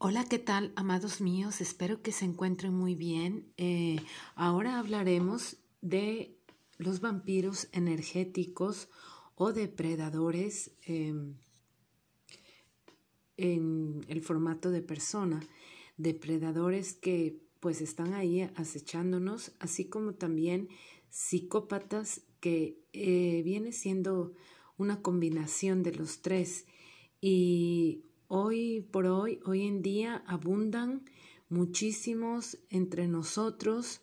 Hola, 0.00 0.24
¿qué 0.24 0.38
tal, 0.38 0.72
amados 0.76 1.20
míos? 1.20 1.60
Espero 1.60 2.02
que 2.02 2.12
se 2.12 2.24
encuentren 2.24 2.72
muy 2.72 2.94
bien. 2.94 3.52
Eh, 3.56 3.96
ahora 4.36 4.78
hablaremos 4.78 5.56
de 5.80 6.38
los 6.76 7.00
vampiros 7.00 7.66
energéticos 7.72 8.88
o 9.34 9.52
depredadores 9.52 10.70
em, 10.82 11.34
en 13.36 14.04
el 14.06 14.22
formato 14.22 14.70
de 14.70 14.82
persona. 14.82 15.40
Depredadores 15.96 16.94
que 16.94 17.42
pues 17.58 17.80
están 17.80 18.14
ahí 18.14 18.42
acechándonos, 18.54 19.50
así 19.58 19.86
como 19.86 20.14
también 20.14 20.68
psicópatas 21.10 22.20
que 22.38 22.78
eh, 22.92 23.42
viene 23.44 23.72
siendo 23.72 24.32
una 24.76 25.02
combinación 25.02 25.82
de 25.82 25.92
los 25.96 26.22
tres. 26.22 26.66
Y 27.20 28.04
Hoy 28.30 28.86
por 28.92 29.06
hoy, 29.06 29.40
hoy 29.46 29.66
en 29.66 29.80
día, 29.80 30.22
abundan 30.26 31.02
muchísimos 31.48 32.58
entre 32.68 33.08
nosotros. 33.08 34.02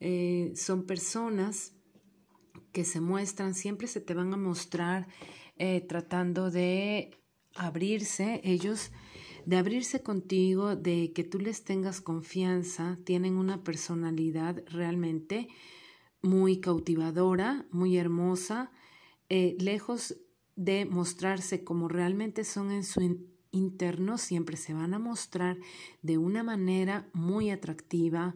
Eh, 0.00 0.52
son 0.54 0.84
personas 0.84 1.72
que 2.72 2.84
se 2.84 3.00
muestran, 3.00 3.54
siempre 3.54 3.86
se 3.86 4.02
te 4.02 4.12
van 4.12 4.34
a 4.34 4.36
mostrar 4.36 5.08
eh, 5.56 5.80
tratando 5.80 6.50
de 6.50 7.18
abrirse, 7.54 8.42
ellos, 8.44 8.92
de 9.46 9.56
abrirse 9.56 10.02
contigo, 10.02 10.76
de 10.76 11.14
que 11.14 11.24
tú 11.24 11.38
les 11.38 11.64
tengas 11.64 12.02
confianza, 12.02 12.98
tienen 13.04 13.38
una 13.38 13.64
personalidad 13.64 14.62
realmente 14.66 15.48
muy 16.20 16.60
cautivadora, 16.60 17.66
muy 17.70 17.96
hermosa, 17.96 18.72
eh, 19.30 19.56
lejos 19.58 20.18
de 20.54 20.84
mostrarse 20.84 21.64
como 21.64 21.88
realmente 21.88 22.44
son 22.44 22.70
en 22.70 22.84
su 22.84 23.00
internos 23.54 24.20
siempre 24.20 24.56
se 24.56 24.74
van 24.74 24.94
a 24.94 24.98
mostrar 24.98 25.58
de 26.02 26.18
una 26.18 26.42
manera 26.42 27.08
muy 27.12 27.50
atractiva, 27.50 28.34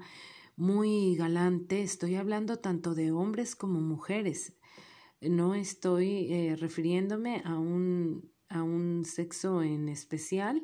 muy 0.57 1.17
galante. 1.17 1.83
Estoy 1.83 2.15
hablando 2.15 2.59
tanto 2.59 2.95
de 2.95 3.13
hombres 3.13 3.55
como 3.55 3.81
mujeres. 3.81 4.55
No 5.21 5.55
estoy 5.55 6.33
eh, 6.33 6.57
refiriéndome 6.57 7.43
a 7.45 7.59
un, 7.59 8.31
a 8.49 8.63
un 8.63 9.05
sexo 9.05 9.63
en 9.63 9.89
especial. 9.89 10.63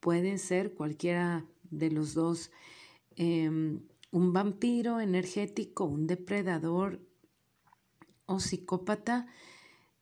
Puede 0.00 0.38
ser 0.38 0.74
cualquiera 0.74 1.46
de 1.70 1.90
los 1.90 2.14
dos. 2.14 2.50
Em, 3.16 3.80
un 4.10 4.32
vampiro 4.32 5.00
energético, 5.00 5.84
un 5.84 6.06
depredador 6.06 7.00
o 8.26 8.40
psicópata 8.40 9.26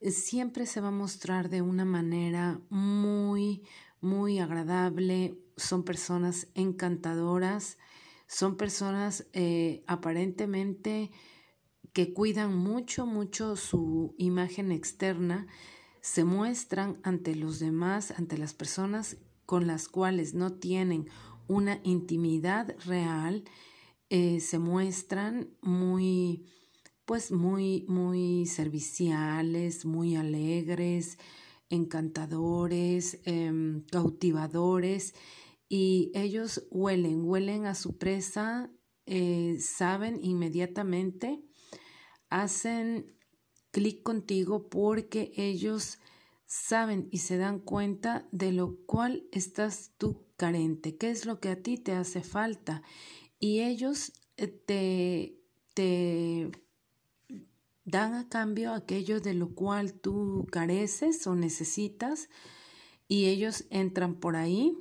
siempre 0.00 0.66
se 0.66 0.80
va 0.80 0.88
a 0.88 0.92
mostrar 0.92 1.48
de 1.48 1.62
una 1.62 1.84
manera 1.84 2.60
muy, 2.68 3.62
muy 4.00 4.38
agradable. 4.38 5.38
Son 5.56 5.84
personas 5.84 6.48
encantadoras, 6.54 7.78
son 8.26 8.56
personas 8.56 9.26
eh, 9.32 9.84
aparentemente 9.86 11.10
que 11.92 12.12
cuidan 12.12 12.54
mucho, 12.54 13.06
mucho 13.06 13.56
su 13.56 14.14
imagen 14.18 14.70
externa, 14.70 15.46
se 16.02 16.24
muestran 16.24 17.00
ante 17.02 17.34
los 17.34 17.58
demás, 17.58 18.12
ante 18.12 18.36
las 18.36 18.52
personas 18.52 19.16
con 19.46 19.66
las 19.66 19.88
cuales 19.88 20.34
no 20.34 20.52
tienen 20.52 21.08
una 21.48 21.80
intimidad 21.84 22.76
real, 22.84 23.44
eh, 24.10 24.40
se 24.40 24.58
muestran 24.58 25.48
muy 25.62 26.44
pues 27.06 27.30
muy, 27.30 27.86
muy 27.88 28.46
serviciales, 28.46 29.86
muy 29.86 30.16
alegres, 30.16 31.18
encantadores, 31.68 33.20
em, 33.24 33.82
cautivadores, 33.86 35.14
y 35.68 36.12
ellos 36.14 36.66
huelen, 36.70 37.24
huelen 37.24 37.66
a 37.66 37.74
su 37.74 37.98
presa, 37.98 38.70
eh, 39.06 39.56
saben 39.60 40.18
inmediatamente, 40.22 41.42
hacen 42.28 43.16
clic 43.70 44.02
contigo 44.02 44.68
porque 44.68 45.32
ellos 45.36 45.98
saben 46.46 47.08
y 47.10 47.18
se 47.18 47.36
dan 47.36 47.58
cuenta 47.58 48.28
de 48.30 48.52
lo 48.52 48.84
cual 48.86 49.26
estás 49.32 49.92
tú 49.98 50.26
carente, 50.36 50.96
qué 50.96 51.10
es 51.10 51.26
lo 51.26 51.40
que 51.40 51.48
a 51.50 51.62
ti 51.62 51.78
te 51.78 51.92
hace 51.92 52.22
falta. 52.22 52.82
Y 53.38 53.60
ellos 53.60 54.12
eh, 54.36 54.46
te, 54.46 55.40
te 55.74 56.50
dan 57.86 58.14
a 58.14 58.28
cambio 58.28 58.74
aquello 58.74 59.20
de 59.20 59.32
lo 59.32 59.54
cual 59.54 59.94
tú 59.94 60.46
careces 60.50 61.24
o 61.28 61.36
necesitas 61.36 62.28
y 63.08 63.26
ellos 63.26 63.64
entran 63.70 64.16
por 64.16 64.34
ahí 64.34 64.76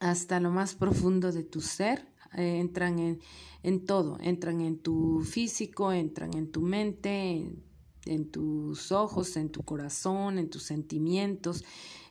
hasta 0.00 0.40
lo 0.40 0.50
más 0.50 0.74
profundo 0.74 1.30
de 1.30 1.44
tu 1.44 1.60
ser, 1.60 2.08
eh, 2.32 2.58
entran 2.58 2.98
en, 2.98 3.20
en, 3.62 3.84
todo, 3.84 4.16
entran 4.20 4.62
en 4.62 4.78
tu 4.78 5.20
físico, 5.20 5.92
entran 5.92 6.34
en 6.34 6.50
tu 6.50 6.62
mente, 6.62 7.52
en, 8.06 8.30
tus 8.30 8.92
ojos, 8.92 9.36
en 9.36 9.50
tu 9.50 9.62
corazón, 9.62 10.38
en 10.38 10.48
tus 10.48 10.62
sentimientos, 10.62 11.64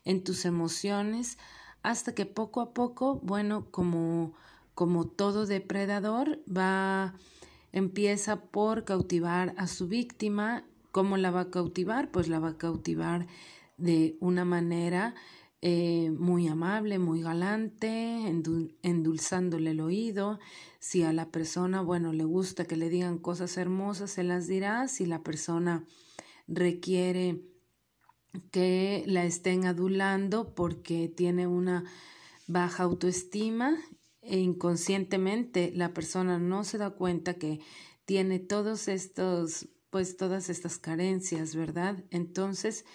en 0.05 0.23
tus 0.23 0.45
emociones, 0.45 1.39
hasta 1.81 2.13
que 2.13 2.27
poco 2.27 2.61
a 2.61 2.75
poco, 2.75 3.19
bueno, 3.23 3.71
como, 3.71 4.33
como 4.75 5.07
todo 5.07 5.47
depredador, 5.47 6.43
va 6.47 7.15
Empieza 7.71 8.41
por 8.41 8.83
cautivar 8.83 9.53
a 9.57 9.67
su 9.67 9.87
víctima. 9.87 10.65
¿Cómo 10.91 11.17
la 11.17 11.31
va 11.31 11.41
a 11.41 11.51
cautivar? 11.51 12.11
Pues 12.11 12.27
la 12.27 12.39
va 12.39 12.49
a 12.49 12.57
cautivar 12.57 13.27
de 13.77 14.17
una 14.19 14.43
manera 14.43 15.15
eh, 15.61 16.11
muy 16.11 16.47
amable, 16.47 16.99
muy 16.99 17.21
galante, 17.21 18.27
endulzándole 18.81 19.71
el 19.71 19.81
oído. 19.81 20.39
Si 20.79 21.03
a 21.03 21.13
la 21.13 21.29
persona, 21.29 21.81
bueno, 21.81 22.13
le 22.13 22.23
gusta 22.23 22.65
que 22.65 22.77
le 22.77 22.89
digan 22.89 23.17
cosas 23.17 23.57
hermosas, 23.57 24.11
se 24.11 24.23
las 24.23 24.47
dirá. 24.47 24.87
Si 24.87 25.05
la 25.05 25.21
persona 25.21 25.85
requiere 26.47 27.41
que 28.51 29.03
la 29.05 29.25
estén 29.25 29.65
adulando 29.65 30.55
porque 30.55 31.07
tiene 31.07 31.45
una 31.47 31.83
baja 32.47 32.83
autoestima 32.83 33.77
e 34.21 34.39
inconscientemente 34.39 35.71
la 35.75 35.93
persona 35.93 36.39
no 36.39 36.63
se 36.63 36.77
da 36.77 36.91
cuenta 36.91 37.35
que 37.35 37.59
tiene 38.05 38.39
todos 38.39 38.87
estos, 38.87 39.69
pues 39.89 40.17
todas 40.17 40.49
estas 40.49 40.77
carencias, 40.77 41.55
¿verdad? 41.55 42.03
Entonces, 42.11 42.85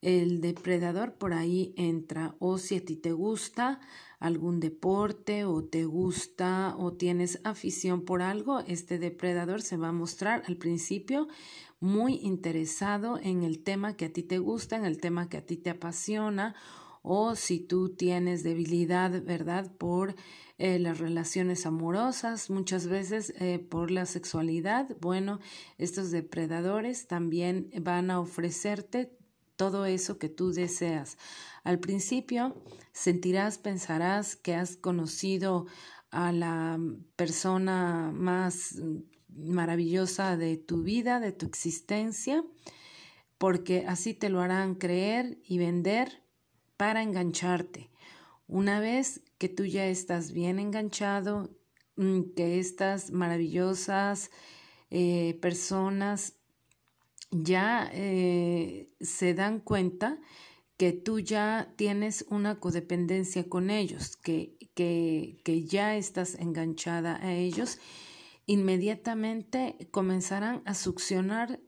el 0.00 0.40
depredador 0.40 1.14
por 1.14 1.32
ahí 1.32 1.72
entra 1.76 2.36
o 2.38 2.58
si 2.58 2.76
a 2.76 2.84
ti 2.84 2.96
te 2.96 3.12
gusta 3.12 3.80
algún 4.20 4.60
deporte 4.60 5.44
o 5.44 5.64
te 5.64 5.84
gusta 5.84 6.74
o 6.78 6.92
tienes 6.92 7.40
afición 7.44 8.04
por 8.04 8.22
algo, 8.22 8.60
este 8.60 8.98
depredador 8.98 9.62
se 9.62 9.76
va 9.76 9.88
a 9.88 9.92
mostrar 9.92 10.42
al 10.46 10.56
principio 10.56 11.28
muy 11.80 12.14
interesado 12.22 13.18
en 13.22 13.42
el 13.42 13.62
tema 13.62 13.96
que 13.96 14.06
a 14.06 14.12
ti 14.12 14.22
te 14.22 14.38
gusta, 14.38 14.76
en 14.76 14.84
el 14.84 14.98
tema 14.98 15.28
que 15.28 15.38
a 15.38 15.46
ti 15.46 15.56
te 15.56 15.70
apasiona 15.70 16.54
o 17.06 17.36
si 17.36 17.60
tú 17.60 17.90
tienes 17.90 18.42
debilidad, 18.42 19.22
¿verdad? 19.22 19.70
Por 19.76 20.16
eh, 20.56 20.78
las 20.78 21.00
relaciones 21.00 21.66
amorosas, 21.66 22.48
muchas 22.48 22.86
veces 22.86 23.34
eh, 23.40 23.58
por 23.58 23.90
la 23.90 24.06
sexualidad. 24.06 24.88
Bueno, 25.02 25.38
estos 25.76 26.10
depredadores 26.10 27.06
también 27.06 27.70
van 27.82 28.10
a 28.10 28.20
ofrecerte 28.20 29.18
todo 29.54 29.84
eso 29.84 30.18
que 30.18 30.30
tú 30.30 30.52
deseas. 30.52 31.18
Al 31.62 31.78
principio 31.78 32.56
sentirás, 32.92 33.58
pensarás 33.58 34.34
que 34.34 34.54
has 34.54 34.76
conocido 34.76 35.66
a 36.10 36.32
la 36.32 36.80
persona 37.16 38.12
más 38.14 38.80
maravillosa 39.28 40.38
de 40.38 40.56
tu 40.56 40.82
vida, 40.82 41.20
de 41.20 41.32
tu 41.32 41.44
existencia, 41.44 42.42
porque 43.36 43.84
así 43.86 44.14
te 44.14 44.30
lo 44.30 44.40
harán 44.40 44.76
creer 44.76 45.38
y 45.44 45.58
vender 45.58 46.23
para 46.76 47.02
engancharte. 47.02 47.90
Una 48.46 48.80
vez 48.80 49.22
que 49.38 49.48
tú 49.48 49.64
ya 49.64 49.86
estás 49.86 50.32
bien 50.32 50.58
enganchado, 50.58 51.50
mm, 51.96 52.34
que 52.36 52.58
estas 52.58 53.10
maravillosas 53.10 54.30
eh, 54.90 55.38
personas 55.40 56.34
ya 57.30 57.90
eh, 57.92 58.90
se 59.00 59.34
dan 59.34 59.60
cuenta 59.60 60.20
que 60.76 60.92
tú 60.92 61.20
ya 61.20 61.72
tienes 61.76 62.26
una 62.28 62.60
codependencia 62.60 63.48
con 63.48 63.70
ellos, 63.70 64.16
que, 64.16 64.56
que, 64.74 65.40
que 65.44 65.64
ya 65.64 65.96
estás 65.96 66.34
enganchada 66.34 67.16
a 67.24 67.32
ellos, 67.34 67.78
inmediatamente 68.46 69.88
comenzarán 69.90 70.62
a 70.64 70.74
succionar 70.74 71.60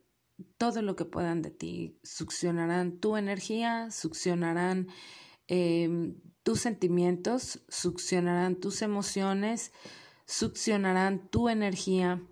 todo 0.58 0.82
lo 0.82 0.96
que 0.96 1.04
puedan 1.04 1.42
de 1.42 1.50
ti. 1.50 1.98
Succionarán 2.02 2.98
tu 2.98 3.16
energía, 3.16 3.90
succionarán 3.90 4.88
em, 5.48 6.16
tus 6.42 6.60
sentimientos, 6.60 7.60
succionarán 7.68 8.56
tus 8.56 8.82
emociones, 8.82 9.72
succionarán 10.26 11.28
tu 11.28 11.48
energía. 11.48 12.22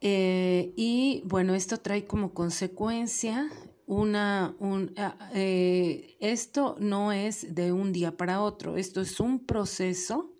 Eh, 0.00 0.72
y 0.76 1.22
bueno, 1.26 1.54
esto 1.54 1.78
trae 1.78 2.06
como 2.06 2.32
consecuencia 2.32 3.50
una, 3.86 4.54
un, 4.60 4.94
eh, 5.34 6.16
esto 6.20 6.76
no 6.78 7.12
es 7.12 7.54
de 7.54 7.72
un 7.72 7.92
día 7.92 8.16
para 8.16 8.40
otro, 8.40 8.76
esto 8.76 9.00
es 9.00 9.18
un 9.18 9.44
proceso 9.44 10.32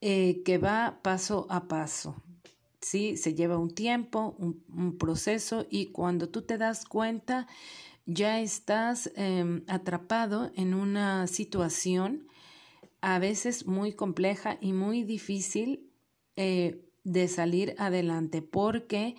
eh, 0.00 0.42
que 0.44 0.58
va 0.58 1.00
paso 1.02 1.46
a 1.50 1.68
paso. 1.68 2.22
¿Sí? 2.80 3.16
Se 3.16 3.34
lleva 3.34 3.58
un 3.58 3.74
tiempo, 3.74 4.36
un, 4.38 4.96
proceso 4.98 5.66
y 5.70 5.86
cuando 5.86 6.28
tú 6.28 6.42
te 6.42 6.58
das 6.58 6.84
cuenta 6.84 7.46
ya 8.06 8.40
estás 8.40 9.10
em, 9.14 9.62
atrapado 9.68 10.50
en 10.56 10.74
una 10.74 11.26
situación 11.26 12.26
a 13.00 13.18
veces 13.18 13.66
muy 13.66 13.92
compleja 13.92 14.58
y 14.60 14.72
muy 14.72 15.04
difícil 15.04 15.90
eh, 16.36 16.86
de 17.04 17.28
salir 17.28 17.74
adelante 17.78 18.42
porque 18.42 19.16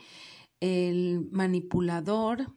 el 0.60 1.28
manipulador, 1.32 2.54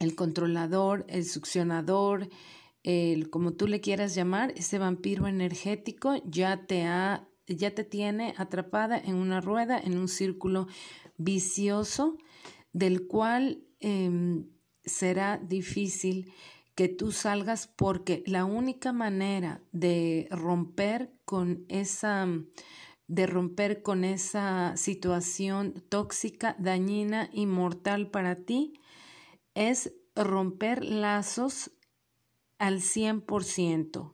el 0.00 0.14
controlador, 0.14 1.04
el 1.08 1.24
succionador, 1.24 2.28
el 2.82 3.30
como 3.30 3.52
tú 3.52 3.66
le 3.66 3.80
quieras 3.80 4.14
llamar, 4.14 4.52
ese 4.56 4.78
vampiro 4.78 5.26
energético 5.26 6.16
ya 6.24 6.66
te 6.66 6.84
ha 6.84 7.28
ya 7.46 7.74
te 7.74 7.84
tiene 7.84 8.34
atrapada 8.36 8.98
en 8.98 9.14
una 9.16 9.40
rueda, 9.40 9.78
en 9.78 9.98
un 9.98 10.08
círculo 10.08 10.66
vicioso 11.16 12.18
del 12.72 13.06
cual 13.06 13.64
em, 13.80 14.48
será 14.84 15.38
difícil 15.38 16.32
que 16.74 16.88
tú 16.88 17.10
salgas 17.10 17.66
porque 17.66 18.22
la 18.26 18.44
única 18.44 18.92
manera 18.92 19.62
de 19.72 20.28
romper 20.30 21.12
con 21.24 21.64
esa 21.68 22.28
de 23.08 23.26
romper 23.26 23.82
con 23.82 24.04
esa 24.04 24.76
situación 24.76 25.84
tóxica, 25.88 26.56
dañina 26.58 27.30
y 27.32 27.46
mortal 27.46 28.10
para 28.10 28.34
ti 28.34 28.80
es 29.54 29.94
romper 30.16 30.84
lazos 30.84 31.70
al 32.58 32.80
100%. 32.80 34.12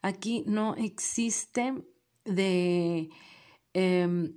Aquí 0.00 0.42
no 0.46 0.74
existe 0.74 1.84
de... 2.24 3.10
Em, 3.74 4.34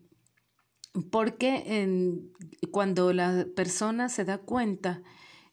porque 1.12 2.08
cuando 2.72 3.12
la 3.12 3.46
persona 3.56 4.08
se 4.08 4.24
da 4.24 4.38
cuenta 4.38 5.04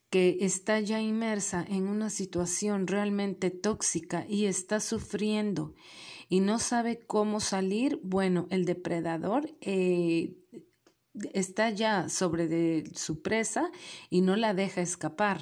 que 0.08 0.36
está 0.40 0.78
ya 0.78 1.00
inmersa 1.00 1.64
en 1.68 1.88
una 1.88 2.10
situación 2.10 2.86
realmente 2.86 3.50
tóxica 3.50 4.26
y 4.28 4.44
está 4.44 4.78
sufriendo 4.78 5.74
y 6.28 6.40
no 6.40 6.58
sabe 6.58 7.00
cómo 7.00 7.40
salir, 7.40 7.98
bueno, 8.04 8.46
el 8.50 8.64
depredador 8.64 9.56
eh, 9.60 10.36
está 11.32 11.70
ya 11.70 12.08
sobre 12.08 12.84
su 12.94 13.22
presa 13.22 13.70
y 14.10 14.20
no 14.20 14.36
la 14.36 14.54
deja 14.54 14.80
escapar. 14.80 15.40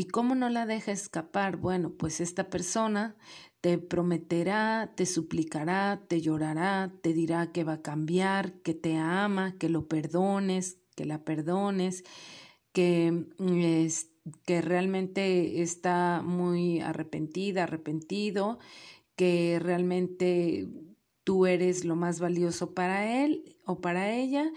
¿Y 0.00 0.06
cómo 0.06 0.34
no 0.34 0.48
la 0.48 0.64
deja 0.64 0.92
escapar? 0.92 1.58
Bueno, 1.58 1.90
pues 1.90 2.22
esta 2.22 2.48
persona 2.48 3.16
te 3.60 3.76
prometerá, 3.76 4.94
te 4.96 5.04
suplicará, 5.04 6.06
te 6.08 6.22
llorará, 6.22 6.90
te 7.02 7.12
dirá 7.12 7.52
que 7.52 7.64
va 7.64 7.74
a 7.74 7.82
cambiar, 7.82 8.54
que 8.62 8.72
te 8.72 8.96
ama, 8.96 9.56
que 9.58 9.68
lo 9.68 9.88
perdones, 9.88 10.78
que 10.96 11.04
la 11.04 11.22
perdones, 11.22 12.02
que, 12.72 13.26
que 14.46 14.62
realmente 14.62 15.60
está 15.60 16.22
muy 16.24 16.80
arrepentida, 16.80 17.64
arrepentido, 17.64 18.58
que 19.16 19.58
realmente 19.60 20.66
tú 21.24 21.44
eres 21.44 21.84
lo 21.84 21.94
más 21.94 22.20
valioso 22.20 22.72
para 22.72 23.22
él 23.22 23.54
o 23.66 23.82
para 23.82 24.10
ella. 24.14 24.50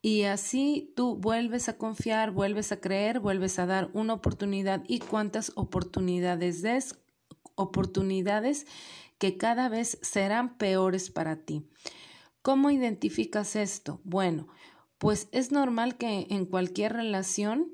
Y 0.00 0.22
así 0.24 0.92
tú 0.94 1.16
vuelves 1.16 1.68
a 1.68 1.76
confiar, 1.76 2.30
vuelves 2.30 2.70
a 2.70 2.80
creer, 2.80 3.18
vuelves 3.18 3.58
a 3.58 3.66
dar 3.66 3.90
una 3.94 4.14
oportunidad 4.14 4.84
y 4.86 5.00
cuántas 5.00 5.52
oportunidades 5.56 6.62
des 6.62 6.98
oportunidades 7.56 8.66
que 9.18 9.36
cada 9.36 9.68
vez 9.68 9.98
serán 10.00 10.56
peores 10.56 11.10
para 11.10 11.36
ti. 11.44 11.66
¿Cómo 12.42 12.70
identificas 12.70 13.56
esto? 13.56 14.00
Bueno, 14.04 14.46
pues 14.98 15.28
es 15.32 15.50
normal 15.50 15.96
que 15.96 16.28
en 16.30 16.46
cualquier 16.46 16.92
relación 16.92 17.72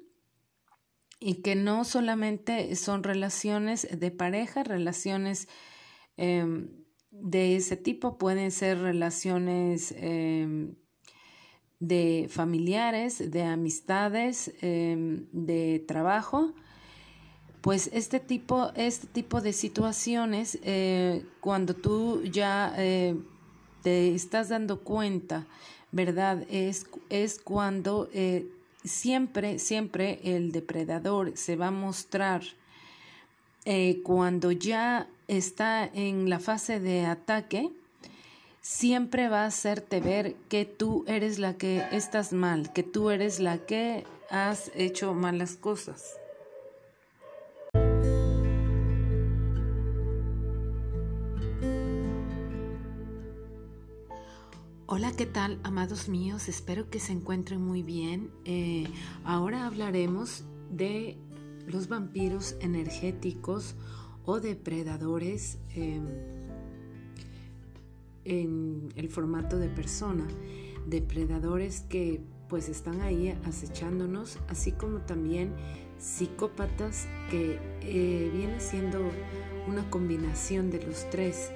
y 1.20 1.42
que 1.42 1.54
no 1.54 1.84
solamente 1.84 2.74
son 2.76 3.02
relaciones 3.02 3.86
de 3.98 4.10
pareja, 4.10 4.62
relaciones 4.62 5.48
em, 6.16 6.70
de 7.10 7.56
ese 7.56 7.76
tipo, 7.76 8.18
pueden 8.18 8.50
ser 8.50 8.78
relaciones 8.78 9.94
em, 9.96 10.74
de 11.80 12.28
familiares, 12.30 13.30
de 13.30 13.42
amistades, 13.42 14.52
em, 14.62 15.26
de 15.32 15.84
trabajo, 15.86 16.52
pues 17.64 17.88
este 17.94 18.20
tipo, 18.20 18.70
este 18.74 19.06
tipo 19.06 19.40
de 19.40 19.54
situaciones, 19.54 20.58
eh, 20.64 21.24
cuando 21.40 21.74
tú 21.74 22.22
ya 22.24 22.74
eh, 22.76 23.16
te 23.82 24.14
estás 24.14 24.50
dando 24.50 24.80
cuenta, 24.80 25.46
¿verdad? 25.90 26.44
Es, 26.50 26.86
es 27.08 27.40
cuando 27.40 28.10
eh, 28.12 28.46
siempre, 28.84 29.58
siempre 29.58 30.20
el 30.24 30.52
depredador 30.52 31.36
se 31.36 31.56
va 31.56 31.68
a 31.68 31.70
mostrar 31.70 32.42
cuando 34.02 34.52
ya 34.52 35.08
está 35.26 35.86
en 35.86 36.28
la 36.28 36.38
fase 36.38 36.80
de 36.80 37.06
ataque, 37.06 37.70
siempre 38.64 39.28
va 39.28 39.42
a 39.42 39.46
hacerte 39.48 40.00
ver 40.00 40.36
que 40.48 40.64
tú 40.64 41.04
eres 41.06 41.38
la 41.38 41.58
que 41.58 41.84
estás 41.92 42.32
mal, 42.32 42.72
que 42.72 42.82
tú 42.82 43.10
eres 43.10 43.38
la 43.38 43.58
que 43.58 44.06
has 44.30 44.72
hecho 44.74 45.12
malas 45.12 45.56
cosas. 45.56 46.16
Hola, 54.86 55.12
¿qué 55.14 55.26
tal, 55.26 55.60
amados 55.62 56.08
míos? 56.08 56.48
Espero 56.48 56.88
que 56.88 57.00
se 57.00 57.12
encuentren 57.12 57.60
muy 57.60 57.82
bien. 57.82 58.30
Eh, 58.46 58.86
ahora 59.24 59.66
hablaremos 59.66 60.44
de 60.70 61.18
los 61.66 61.88
vampiros 61.88 62.56
energéticos 62.60 63.74
o 64.24 64.40
depredadores 64.40 65.58
em, 65.74 66.33
en 68.24 68.88
el 68.96 69.08
formato 69.08 69.58
de 69.58 69.68
persona. 69.68 70.26
Depredadores 70.86 71.80
que 71.80 72.20
pues 72.48 72.68
están 72.68 73.00
ahí 73.00 73.36
acechándonos, 73.44 74.38
así 74.48 74.72
como 74.72 75.00
también 75.00 75.52
psicópatas 75.98 77.08
que 77.30 77.58
eh, 77.80 78.30
viene 78.34 78.60
siendo 78.60 79.00
una 79.66 79.88
combinación 79.90 80.70
de 80.70 80.84
los 80.86 81.08
tres. 81.10 81.50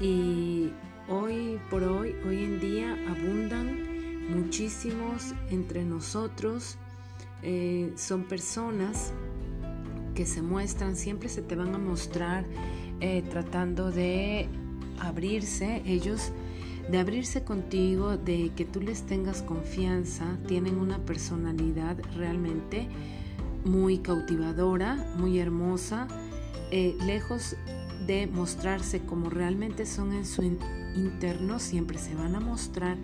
Y 0.00 0.72
Hoy 1.06 1.60
por 1.70 1.82
hoy, 1.82 2.16
hoy 2.26 2.44
en 2.44 2.60
día 2.60 2.96
abundan 3.10 4.30
muchísimos 4.30 5.34
entre 5.50 5.84
nosotros. 5.84 6.78
Eh, 7.42 7.92
son 7.96 8.24
personas 8.24 9.12
que 10.14 10.24
se 10.24 10.40
muestran, 10.40 10.96
siempre 10.96 11.28
se 11.28 11.42
te 11.42 11.56
van 11.56 11.74
a 11.74 11.78
mostrar 11.78 12.46
eh, 13.00 13.22
tratando 13.28 13.90
de 13.90 14.48
abrirse, 15.00 15.82
ellos 15.86 16.32
de 16.90 16.98
abrirse 16.98 17.44
contigo, 17.44 18.16
de 18.16 18.52
que 18.54 18.64
tú 18.64 18.80
les 18.80 19.02
tengas 19.02 19.42
confianza, 19.42 20.38
tienen 20.46 20.76
una 20.76 20.98
personalidad 20.98 21.96
realmente 22.16 22.88
muy 23.64 23.98
cautivadora, 23.98 24.96
muy 25.16 25.38
hermosa, 25.38 26.08
eh, 26.70 26.94
lejos 27.06 27.56
de 28.06 28.26
mostrarse 28.26 29.00
como 29.00 29.30
realmente 29.30 29.86
son 29.86 30.12
en 30.12 30.26
su 30.26 30.42
internos 30.94 31.62
siempre 31.62 31.98
se 31.98 32.14
van 32.14 32.34
a 32.34 32.40
mostrar 32.40 32.96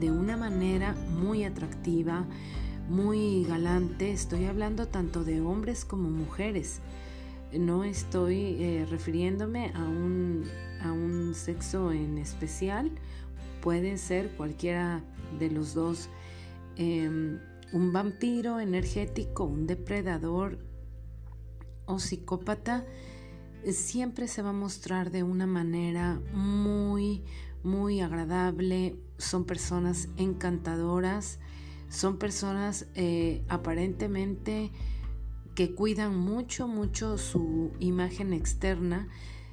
de 0.00 0.10
una 0.10 0.36
manera 0.36 0.94
muy 0.94 1.44
atractiva, 1.44 2.24
muy 2.88 3.44
galante. 3.44 4.12
Estoy 4.12 4.46
hablando 4.46 4.88
tanto 4.88 5.24
de 5.24 5.40
hombres 5.40 5.84
como 5.84 6.10
mujeres. 6.10 6.80
No 7.52 7.84
estoy 7.84 8.56
eh, 8.58 8.86
refiriéndome 8.88 9.72
a 9.74 9.84
un, 9.84 10.44
a 10.82 10.92
un 10.92 11.34
sexo 11.34 11.92
en 11.92 12.18
especial. 12.18 12.90
Pueden 13.60 13.98
ser 13.98 14.30
cualquiera 14.36 15.02
de 15.38 15.50
los 15.50 15.74
dos. 15.74 16.08
Em, 16.76 17.38
un 17.72 17.92
vampiro 17.92 18.60
energético, 18.60 19.44
un 19.44 19.66
depredador 19.66 20.58
o 21.86 21.98
psicópata 21.98 22.84
siempre 23.72 24.28
se 24.28 24.42
va 24.42 24.50
a 24.50 24.52
mostrar 24.52 25.10
de 25.10 25.22
una 25.22 25.46
manera 25.46 26.20
muy, 26.32 27.24
muy 27.62 28.00
agradable. 28.00 28.96
Son 29.18 29.44
personas 29.44 30.08
encantadoras, 30.16 31.38
son 31.88 32.18
personas 32.18 32.86
eh, 32.94 33.42
aparentemente 33.48 34.70
que 35.56 35.74
cuidan 35.74 36.16
mucho, 36.16 36.68
mucho 36.68 37.16
su 37.16 37.72
imagen 37.80 38.34
externa, 38.34 39.08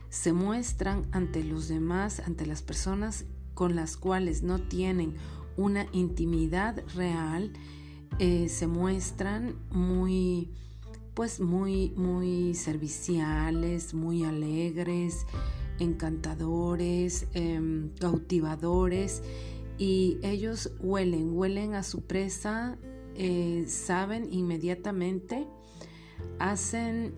se 0.09 0.33
muestran 0.33 1.07
ante 1.11 1.43
los 1.45 1.69
demás, 1.69 2.19
ante 2.19 2.45
las 2.45 2.61
personas 2.61 3.25
con 3.53 3.75
las 3.75 3.95
cuales 3.95 4.43
no 4.43 4.59
tienen 4.59 5.15
una 5.55 5.87
intimidad 5.93 6.83
real, 6.93 7.53
eh, 8.19 8.49
se 8.49 8.67
muestran 8.67 9.55
muy, 9.71 10.51
pues 11.13 11.39
muy, 11.39 11.91
muy 11.95 12.53
serviciales, 12.53 13.93
muy 13.93 14.25
alegres, 14.25 15.25
encantadores, 15.79 17.27
em, 17.33 17.89
cautivadores 17.95 19.23
y 19.77 20.17
ellos 20.21 20.73
huelen, 20.81 21.31
huelen 21.33 21.75
a 21.75 21.83
su 21.83 22.01
presa, 22.01 22.77
eh, 23.15 23.63
saben 23.67 24.27
inmediatamente, 24.33 25.47
hacen 26.39 27.13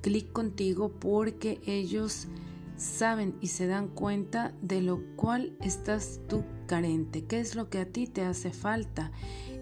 clic 0.00 0.30
contigo 0.32 0.90
porque 1.00 1.60
ellos 1.66 2.28
saben 2.76 3.36
y 3.40 3.48
se 3.48 3.66
dan 3.66 3.88
cuenta 3.88 4.52
de 4.60 4.80
lo 4.82 5.00
cual 5.16 5.56
estás 5.60 6.20
tú 6.28 6.44
carente, 6.66 7.24
qué 7.24 7.40
es 7.40 7.54
lo 7.54 7.70
que 7.70 7.78
a 7.78 7.86
ti 7.86 8.06
te 8.06 8.22
hace 8.22 8.50
falta. 8.50 9.12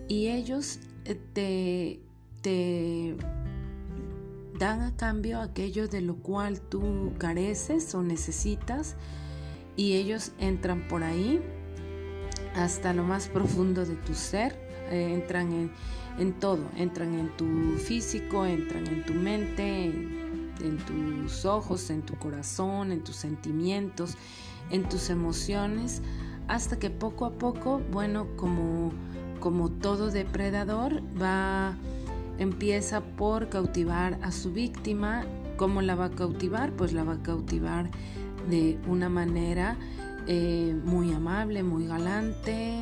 Y 0.08 0.28
ellos 0.28 0.80
eh, 1.04 1.20
te, 1.32 2.00
te 2.42 3.16
dan 4.58 4.80
a 4.80 4.96
cambio 4.96 5.40
aquello 5.40 5.88
de 5.88 6.00
lo 6.00 6.16
cual 6.16 6.60
tú 6.60 7.12
careces 7.18 7.94
o 7.94 8.02
necesitas 8.02 8.96
y 9.76 9.94
ellos 9.94 10.32
entran 10.38 10.86
por 10.88 11.02
ahí 11.02 11.40
hasta 12.54 12.92
lo 12.92 13.04
más 13.04 13.28
profundo 13.28 13.84
de 13.84 13.96
tu 13.96 14.14
ser, 14.14 14.52
eh, 14.90 15.14
entran 15.14 15.52
en, 15.52 15.72
en, 16.18 16.32
todo, 16.34 16.60
entran 16.76 17.14
en 17.14 17.36
tu 17.36 17.76
físico, 17.78 18.44
entran 18.44 18.86
en 18.86 19.04
tu 19.04 19.14
mente, 19.14 19.86
en, 19.86 20.78
tus 20.86 21.44
ojos, 21.44 21.90
en 21.90 22.02
tu 22.02 22.14
corazón, 22.16 22.92
en 22.92 23.02
tus 23.02 23.16
sentimientos, 23.16 24.16
en 24.70 24.88
tus 24.88 25.10
emociones, 25.10 26.02
hasta 26.48 26.78
que 26.78 26.90
poco 26.90 27.26
a 27.26 27.32
poco, 27.32 27.80
bueno, 27.90 28.26
como, 28.36 28.92
como 29.40 29.70
todo 29.70 30.10
depredador, 30.10 31.02
va 31.20 31.76
empieza 32.38 33.00
por 33.00 33.48
cautivar 33.48 34.18
a 34.22 34.32
su 34.32 34.52
víctima. 34.52 35.24
¿Cómo 35.56 35.82
la 35.82 35.94
va 35.94 36.06
a 36.06 36.10
cautivar? 36.10 36.72
Pues 36.72 36.92
la 36.92 37.04
va 37.04 37.14
a 37.14 37.22
cautivar 37.22 37.90
de 38.48 38.78
una 38.88 39.08
manera 39.08 39.76
eh, 40.26 40.74
muy 40.84 41.12
amable, 41.12 41.62
muy 41.62 41.86
galante, 41.86 42.74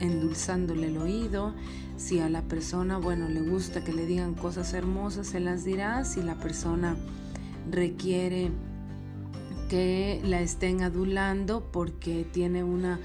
endulzándole 0.00 0.88
el 0.88 0.98
oído. 0.98 1.54
Si 1.96 2.20
a 2.20 2.28
la 2.28 2.42
persona, 2.42 2.98
bueno, 2.98 3.28
le 3.28 3.40
gusta 3.40 3.84
que 3.84 3.92
le 3.92 4.06
digan 4.06 4.34
cosas 4.34 4.74
hermosas, 4.74 5.28
se 5.28 5.40
las 5.40 5.64
dirá. 5.64 6.04
Si 6.04 6.22
la 6.22 6.34
persona 6.34 6.96
requiere 7.70 8.50
que 9.68 10.20
la 10.24 10.40
estén 10.40 10.82
adulando 10.82 11.70
porque 11.72 12.26
tiene 12.30 12.64
una 12.64 13.00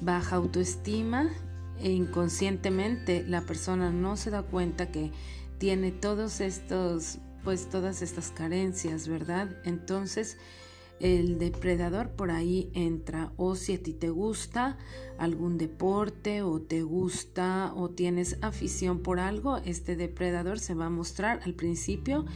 baja 0.00 0.36
autoestima 0.36 1.28
e 1.82 1.90
inconscientemente 1.90 3.24
la 3.26 3.42
persona 3.42 3.90
no 3.90 4.16
se 4.16 4.30
da 4.30 4.42
cuenta 4.42 4.90
que 4.90 5.10
tiene 5.58 5.90
todos 5.90 6.40
estos, 6.40 7.18
pues 7.44 7.68
todas 7.68 8.02
estas 8.02 8.30
carencias, 8.30 9.08
¿verdad? 9.08 9.48
Entonces, 9.64 10.38
el 11.00 11.38
depredador 11.38 12.10
por 12.10 12.30
ahí 12.30 12.70
entra 12.74 13.32
o 13.36 13.56
si 13.56 13.74
a 13.74 13.82
ti 13.82 13.94
te 13.94 14.10
gusta 14.10 14.76
algún 15.18 15.58
deporte 15.58 16.42
o 16.42 16.60
te 16.60 16.82
gusta 16.82 17.72
o 17.74 17.90
tienes 17.90 18.38
afición 18.42 19.00
por 19.00 19.18
algo, 19.18 19.56
este 19.58 19.96
depredador 19.96 20.58
se 20.58 20.74
va 20.74 20.86
a 20.86 20.90
mostrar 20.90 21.40
al 21.44 21.54
principio 21.54 22.26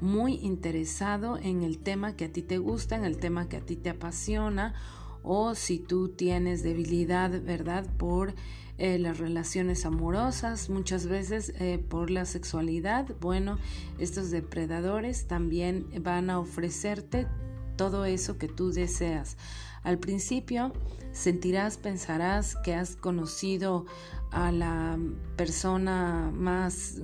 muy 0.00 0.34
interesado 0.36 1.36
en 1.36 1.62
el 1.62 1.78
tema 1.78 2.16
que 2.16 2.26
a 2.26 2.32
ti 2.32 2.42
te 2.42 2.58
gusta, 2.58 2.96
en 2.96 3.04
el 3.04 3.18
tema 3.18 3.48
que 3.48 3.58
a 3.58 3.60
ti 3.60 3.76
te 3.76 3.90
apasiona 3.90 4.74
o 5.22 5.54
si 5.54 5.78
tú 5.78 6.08
tienes 6.08 6.62
debilidad, 6.62 7.42
¿verdad? 7.42 7.86
Por 7.96 8.34
eh, 8.78 8.98
las 8.98 9.18
relaciones 9.18 9.86
amorosas, 9.86 10.70
muchas 10.70 11.06
veces 11.06 11.52
eh, 11.60 11.78
por 11.78 12.10
la 12.10 12.24
sexualidad. 12.24 13.06
Bueno, 13.20 13.58
estos 13.98 14.30
depredadores 14.30 15.28
también 15.28 15.86
van 16.02 16.30
a 16.30 16.40
ofrecerte 16.40 17.28
todo 17.76 18.04
eso 18.04 18.38
que 18.38 18.48
tú 18.48 18.72
deseas. 18.72 19.36
Al 19.82 19.98
principio 19.98 20.72
sentirás, 21.12 21.76
pensarás 21.76 22.56
que 22.56 22.74
has 22.74 22.96
conocido 22.96 23.86
a 24.30 24.52
la 24.52 24.98
persona 25.36 26.30
más 26.32 27.00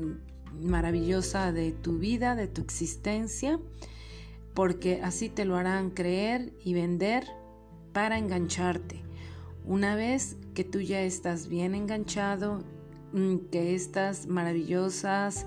maravillosa 0.62 1.52
de 1.52 1.72
tu 1.72 1.98
vida, 1.98 2.34
de 2.34 2.48
tu 2.48 2.62
existencia, 2.62 3.60
porque 4.54 5.00
así 5.02 5.28
te 5.28 5.44
lo 5.44 5.56
harán 5.56 5.90
creer 5.90 6.52
y 6.64 6.75
vender 6.75 7.25
para 7.92 8.18
engancharte. 8.18 9.02
Una 9.64 9.94
vez 9.94 10.37
que 10.54 10.64
tú 10.64 10.80
ya 10.80 11.02
estás 11.02 11.48
bien 11.48 11.75
enganchado, 11.75 12.64
mm, 13.12 13.37
que 13.50 13.75
estas 13.75 14.26
maravillosas 14.26 15.46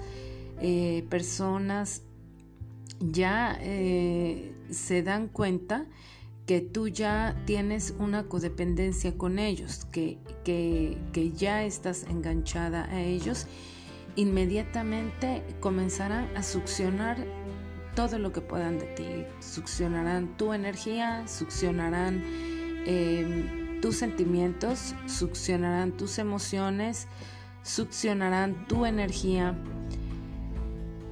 eh, 0.59 1.05
personas 1.09 2.03
ya 3.09 3.57
eh, 3.61 4.53
se 4.69 5.03
dan 5.03 5.27
cuenta 5.27 5.85
que 6.45 6.61
tú 6.61 6.87
ya 6.87 7.35
tienes 7.45 7.93
una 7.97 8.23
codependencia 8.23 9.17
con 9.17 9.39
ellos, 9.39 9.85
que, 9.91 10.17
que, 10.43 10.97
que 11.13 11.31
ya 11.31 11.63
estás 11.63 12.03
enganchada 12.03 12.85
a 12.85 13.01
ellos, 13.01 13.47
inmediatamente 14.15 15.43
comenzarán 15.59 16.35
a 16.35 16.43
succionar 16.43 17.25
todo 17.95 18.19
lo 18.19 18.31
que 18.31 18.41
puedan 18.41 18.79
de 18.79 18.85
ti. 18.87 19.25
Succionarán 19.39 20.37
tu 20.37 20.53
energía, 20.53 21.27
succionarán 21.27 22.23
em, 22.85 23.79
tus 23.81 23.97
sentimientos, 23.97 24.95
succionarán 25.07 25.91
tus 25.91 26.17
emociones, 26.17 27.07
succionarán 27.63 28.67
tu 28.67 28.85
energía 28.85 29.55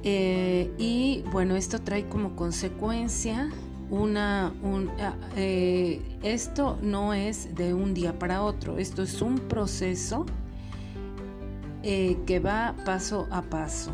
eh, 0.02 0.70
y 0.78 1.22
bueno, 1.30 1.56
esto 1.56 1.80
trae 1.80 2.08
como 2.08 2.36
consecuencia 2.36 3.50
una... 3.90 4.52
Ah, 4.98 5.14
eh, 5.36 6.00
esto 6.22 6.78
no 6.82 7.12
es 7.12 7.54
de 7.54 7.74
un 7.74 7.92
día 7.94 8.18
para 8.18 8.42
otro, 8.42 8.78
esto 8.78 9.02
es 9.02 9.20
un 9.20 9.38
proceso 9.38 10.26
eh, 11.82 12.18
que 12.26 12.40
va 12.40 12.74
paso 12.84 13.26
a 13.30 13.42
paso. 13.42 13.90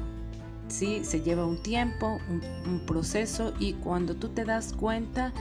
¿sí? 0.68 1.00
Se 1.04 1.22
lleva 1.22 1.44
un 1.44 1.62
tiempo, 1.62 2.18
un, 2.66 2.80
proceso 2.86 3.52
y 3.58 3.74
cuando 3.74 4.14
tú 4.14 4.28
te 4.28 4.44
das 4.44 4.72
cuenta 4.72 5.32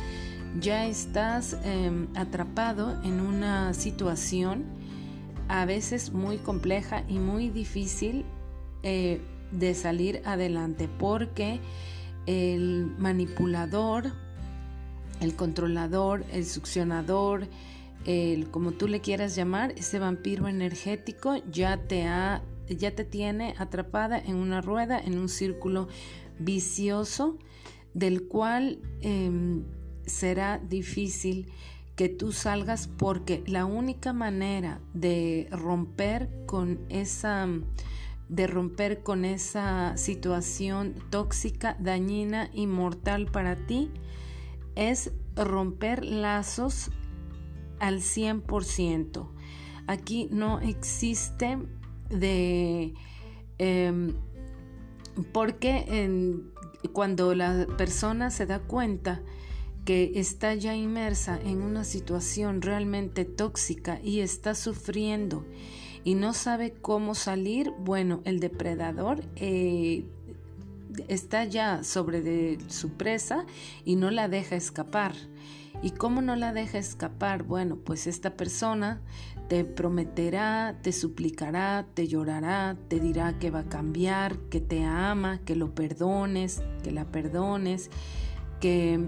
ya 0.60 0.86
estás 0.86 1.58
em, 1.64 2.08
atrapado 2.16 3.02
en 3.04 3.20
una 3.20 3.74
situación 3.74 4.64
a 5.48 5.66
veces 5.66 6.12
muy 6.14 6.38
compleja 6.38 7.04
y 7.08 7.20
muy 7.20 7.50
difícil 7.50 8.26
de 9.52 9.74
salir 9.74 10.22
adelante 10.25 10.90
porque 11.00 11.60
el 12.25 12.94
manipulador, 12.98 14.12
el 15.22 15.36
controlador, 15.36 16.25
el 16.32 16.46
succionador, 16.46 17.48
el 18.06 18.50
como 18.50 18.72
tú 18.72 18.88
le 18.88 19.02
quieras 19.02 19.36
llamar, 19.36 19.74
ese 19.78 20.00
vampiro 20.00 20.48
energético 20.48 21.36
ya 21.52 21.78
te 21.78 22.06
ha 22.08 22.44
ya 22.68 22.92
te 22.92 23.04
tiene 23.04 23.54
atrapada 23.58 24.18
en 24.18 24.36
una 24.38 24.62
rueda, 24.62 25.00
en 25.00 25.20
un 25.20 25.30
círculo 25.30 25.88
vicioso 26.40 27.38
del 27.94 28.28
cual 28.28 28.80
em, 29.02 29.64
será 30.06 30.58
difícil 30.60 31.52
que 31.96 32.10
tú 32.10 32.32
salgas 32.32 32.88
porque 32.88 33.44
la 33.48 33.66
única 33.66 34.14
manera 34.14 34.82
de 34.94 35.48
romper 35.52 36.30
con 36.46 36.80
esa 36.90 37.48
de 38.29 38.48
romper 38.48 39.03
con 39.03 39.25
esa 39.25 39.96
situación 39.98 40.96
tóxica, 41.10 41.75
dañina 41.79 42.50
y 42.53 42.67
mortal 42.67 43.27
para 43.27 43.55
ti 43.55 43.91
es 44.75 45.12
romper 45.36 46.03
lazos 46.03 46.91
al 47.79 48.00
100%. 48.00 49.29
Aquí 49.88 50.27
no 50.32 50.60
existe 50.60 51.58
de... 52.10 52.94
Em, 53.58 54.15
porque 55.32 56.12
cuando 56.91 57.34
la 57.36 57.67
persona 57.77 58.32
se 58.32 58.46
da 58.46 58.60
cuenta 58.60 59.22
que 59.86 60.13
está 60.15 60.55
ya 60.55 60.75
inmersa 60.75 61.39
en 61.39 61.62
una 61.62 61.84
situación 61.84 62.62
realmente 62.62 63.24
tóxica 63.24 64.00
y 64.03 64.20
está 64.20 64.55
sufriendo 64.55 65.46
y 66.06 66.14
no 66.14 66.34
sabe 66.34 66.72
cómo 66.72 67.16
salir, 67.16 67.74
bueno, 67.80 68.22
el 68.26 68.40
depredador 68.40 69.24
eh, 69.36 70.06
está 71.08 71.46
ya 71.46 71.84
sobre 71.84 72.60
su 72.70 72.92
presa 72.92 73.46
y 73.86 73.96
no 73.96 74.12
la 74.12 74.30
deja 74.30 74.56
escapar. 74.56 75.14
¿Y 75.82 75.90
cómo 75.90 76.22
no 76.22 76.36
la 76.36 76.54
deja 76.54 76.78
escapar? 76.78 77.44
Bueno, 77.44 77.78
pues 77.84 78.06
esta 78.06 78.38
persona 78.38 79.02
te 79.50 79.66
prometerá, 79.66 80.78
te 80.84 80.92
suplicará, 80.92 81.88
te 81.96 82.08
llorará, 82.08 82.78
te 82.88 83.00
dirá 83.00 83.40
que 83.40 83.50
va 83.50 83.60
a 83.60 83.70
cambiar, 83.70 84.38
que 84.52 84.62
te 84.62 84.84
ama, 84.84 85.40
que 85.44 85.56
lo 85.56 85.74
perdones, 85.74 86.62
que 86.84 86.92
la 86.92 87.06
perdones, 87.06 87.90
que, 88.62 89.00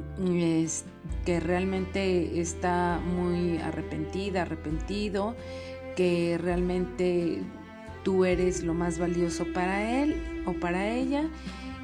que 1.25 1.39
realmente 1.39 2.41
está 2.41 2.99
muy 2.99 3.59
arrepentida, 3.59 4.41
arrepentido 4.41 5.35
que 5.97 6.37
realmente 6.37 7.41
tú 8.03 8.23
eres 8.23 8.63
lo 8.63 8.75
más 8.75 8.99
valioso 8.99 9.47
para 9.51 9.99
él 9.99 10.43
o 10.45 10.53
para 10.53 10.87
ella 10.87 11.23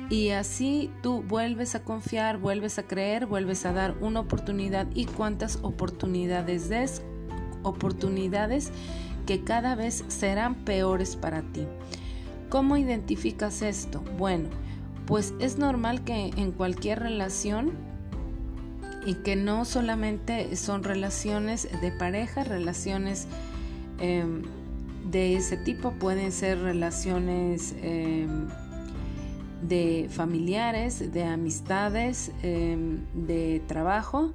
y 0.07 0.29
así 0.29 0.91
tú 1.01 1.23
vuelves 1.23 1.73
a 1.73 1.83
confiar, 1.83 2.37
vuelves 2.37 2.77
a 2.77 2.83
creer, 2.83 3.25
vuelves 3.25 3.65
a 3.65 3.73
dar 3.73 3.95
una 4.01 4.19
oportunidad 4.19 4.85
y 4.93 5.05
cuántas 5.05 5.57
oportunidades 5.63 6.69
des, 6.69 7.01
oportunidades 7.63 8.71
que 9.25 9.43
cada 9.43 9.73
vez 9.73 10.05
serán 10.09 10.63
peores 10.63 11.15
para 11.15 11.41
ti. 11.41 11.65
¿Cómo 12.49 12.77
identificas 12.77 13.63
esto? 13.63 14.03
Bueno, 14.19 14.49
pues 15.07 15.33
es 15.39 15.57
normal 15.57 16.03
que 16.03 16.27
en 16.37 16.51
cualquier 16.51 16.99
relación 16.99 17.71
y 19.07 19.15
que 19.15 19.35
no 19.35 19.65
solamente 19.65 20.55
son 20.55 20.83
relaciones 20.83 21.67
de 21.81 21.91
pareja, 21.91 22.43
relaciones 22.43 23.27
em, 23.99 24.43
de 25.09 25.35
ese 25.35 25.57
tipo, 25.57 25.91
pueden 25.93 26.31
ser 26.31 26.59
relaciones 26.59 27.75
em, 27.81 28.47
de 29.61 30.07
familiares, 30.09 31.11
de 31.11 31.23
amistades, 31.23 32.31
em, 32.41 32.99
de 33.13 33.61
trabajo. 33.67 34.33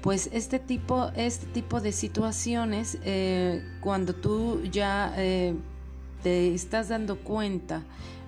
Pues 0.00 0.30
este 0.32 0.58
tipo, 0.58 1.10
este 1.14 1.46
tipo 1.46 1.80
de 1.80 1.92
situaciones, 1.92 2.98
eh, 3.04 3.62
cuando 3.80 4.14
tú 4.14 4.60
ya 4.64 5.14
eh, 5.16 5.54
te 6.22 6.52
estás 6.54 6.88
dando 6.88 7.18
cuenta, 7.20 7.82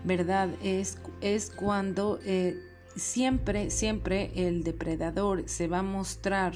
¿verdad? 0.05 0.51
Es, 0.63 0.99
es 1.21 1.51
cuando 1.51 2.21
eh, 2.25 2.61
siempre, 2.95 3.71
siempre 3.71 4.31
el 4.37 4.63
depredador 4.63 5.49
se 5.49 5.67
va 5.67 5.81
a 5.81 5.83
mostrar 5.83 6.55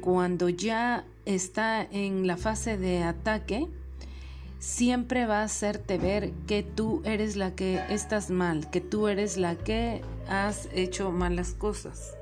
cuando 0.00 0.48
ya 0.48 1.04
está 1.34 1.82
en 1.82 2.26
la 2.26 2.36
fase 2.36 2.76
de 2.76 3.02
ataque, 3.04 3.68
siempre 4.58 5.26
va 5.26 5.40
a 5.40 5.44
hacerte 5.44 5.96
ver 5.96 6.32
que 6.46 6.62
tú 6.62 7.02
eres 7.04 7.36
la 7.36 7.54
que 7.54 7.80
estás 7.88 8.30
mal, 8.30 8.68
que 8.70 8.80
tú 8.80 9.08
eres 9.08 9.36
la 9.36 9.56
que 9.56 10.02
has 10.28 10.68
hecho 10.72 11.12
malas 11.12 11.54
cosas. 11.54 12.16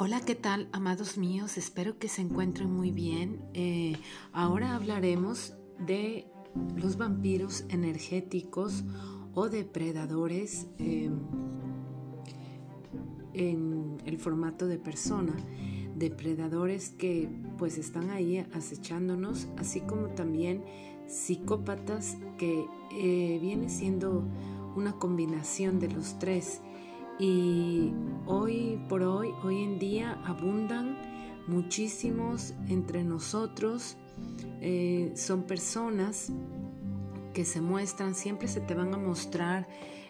Hola, 0.00 0.20
¿qué 0.24 0.36
tal, 0.36 0.68
amados 0.70 1.18
míos? 1.18 1.58
Espero 1.58 1.98
que 1.98 2.08
se 2.08 2.22
encuentren 2.22 2.70
muy 2.70 2.92
bien. 2.92 3.42
Eh, 3.52 3.96
ahora 4.32 4.76
hablaremos 4.76 5.54
de 5.80 6.28
los 6.76 6.96
vampiros 6.96 7.64
energéticos 7.68 8.84
o 9.34 9.48
depredadores 9.48 10.66
em, 10.78 11.18
en 13.34 13.98
el 14.04 14.18
formato 14.18 14.66
de 14.66 14.78
persona, 14.78 15.34
depredadores 15.96 16.90
que 16.90 17.28
pues 17.56 17.78
están 17.78 18.10
ahí 18.10 18.38
acechándonos, 18.52 19.48
así 19.56 19.80
como 19.80 20.08
también 20.08 20.64
psicópatas 21.06 22.16
que 22.36 22.66
eh, 22.92 23.38
viene 23.40 23.68
siendo 23.68 24.24
una 24.76 24.92
combinación 24.92 25.80
de 25.80 25.88
los 25.88 26.18
tres. 26.18 26.60
Y 27.18 27.92
hoy 28.26 28.80
por 28.88 29.02
hoy, 29.02 29.30
hoy 29.42 29.62
en 29.62 29.78
día 29.78 30.12
abundan 30.24 30.96
muchísimos 31.48 32.54
entre 32.68 33.02
nosotros, 33.02 33.96
eh, 34.60 35.12
son 35.14 35.44
personas 35.44 36.32
que 37.32 37.44
se 37.44 37.60
muestran, 37.60 38.14
siempre 38.14 38.48
se 38.48 38.60
te 38.60 38.74
van 38.74 38.92
a 38.94 38.98
mostrar 38.98 39.68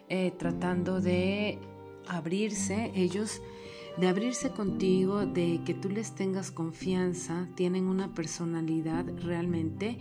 eh, 0.08 0.32
tratando 0.38 1.00
de 1.00 1.58
abrirse, 2.06 2.90
ellos 2.94 3.42
de 3.98 4.08
abrirse 4.08 4.50
contigo, 4.50 5.26
de 5.26 5.60
que 5.64 5.74
tú 5.74 5.88
les 5.90 6.14
tengas 6.14 6.50
confianza, 6.50 7.48
tienen 7.56 7.84
una 7.84 8.14
personalidad 8.14 9.04
realmente 9.22 9.98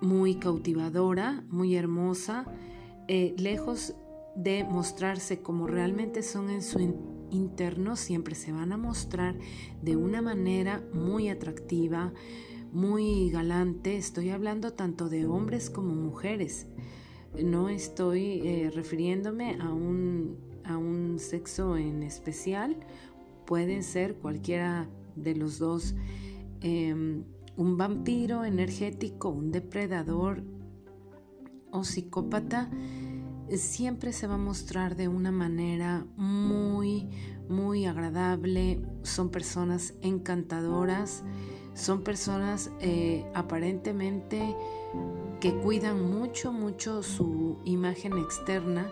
muy 0.00 0.36
cautivadora, 0.36 1.44
muy 1.48 1.74
hermosa, 1.74 2.46
eh, 3.08 3.34
lejos 3.36 3.94
de 4.36 4.64
mostrarse 4.64 5.40
como 5.40 5.66
realmente 5.66 6.22
son 6.22 6.50
en 6.50 6.62
su 6.62 6.78
interno, 7.30 7.96
siempre 7.96 8.34
se 8.34 8.52
van 8.52 8.72
a 8.72 8.76
mostrar 8.76 9.36
de 9.82 9.96
una 9.96 10.22
manera 10.22 10.82
muy 10.92 11.28
atractiva, 11.28 12.12
muy 12.76 13.30
galante. 13.30 13.96
Estoy 13.96 14.28
hablando 14.28 14.74
tanto 14.74 15.08
de 15.08 15.24
hombres 15.24 15.70
como 15.70 15.94
mujeres. 15.94 16.66
No 17.42 17.70
estoy 17.70 18.42
eh, 18.44 18.70
refiriéndome 18.70 19.56
a 19.62 19.72
un, 19.72 20.36
a 20.62 20.76
un 20.76 21.18
sexo 21.18 21.78
en 21.78 22.02
especial. 22.02 22.76
Pueden 23.46 23.82
ser 23.82 24.16
cualquiera 24.16 24.90
de 25.14 25.34
los 25.34 25.58
dos. 25.58 25.94
Em, 26.60 27.24
un 27.56 27.78
vampiro 27.78 28.44
energético, 28.44 29.30
un 29.30 29.52
depredador 29.52 30.42
o 31.72 31.82
psicópata 31.82 32.70
siempre 33.56 34.12
se 34.12 34.26
va 34.26 34.34
a 34.34 34.38
mostrar 34.38 34.96
de 34.96 35.08
una 35.08 35.32
manera 35.32 36.06
muy, 36.18 37.08
muy 37.48 37.86
agradable. 37.86 38.82
Son 39.02 39.30
personas 39.30 39.94
encantadoras 40.02 41.24
son 41.76 42.02
personas 42.02 42.70
eh, 42.80 43.24
aparentemente 43.34 44.56
que 45.40 45.54
cuidan 45.54 46.10
mucho, 46.10 46.50
mucho 46.50 47.02
su 47.02 47.58
imagen 47.64 48.16
externa, 48.16 48.90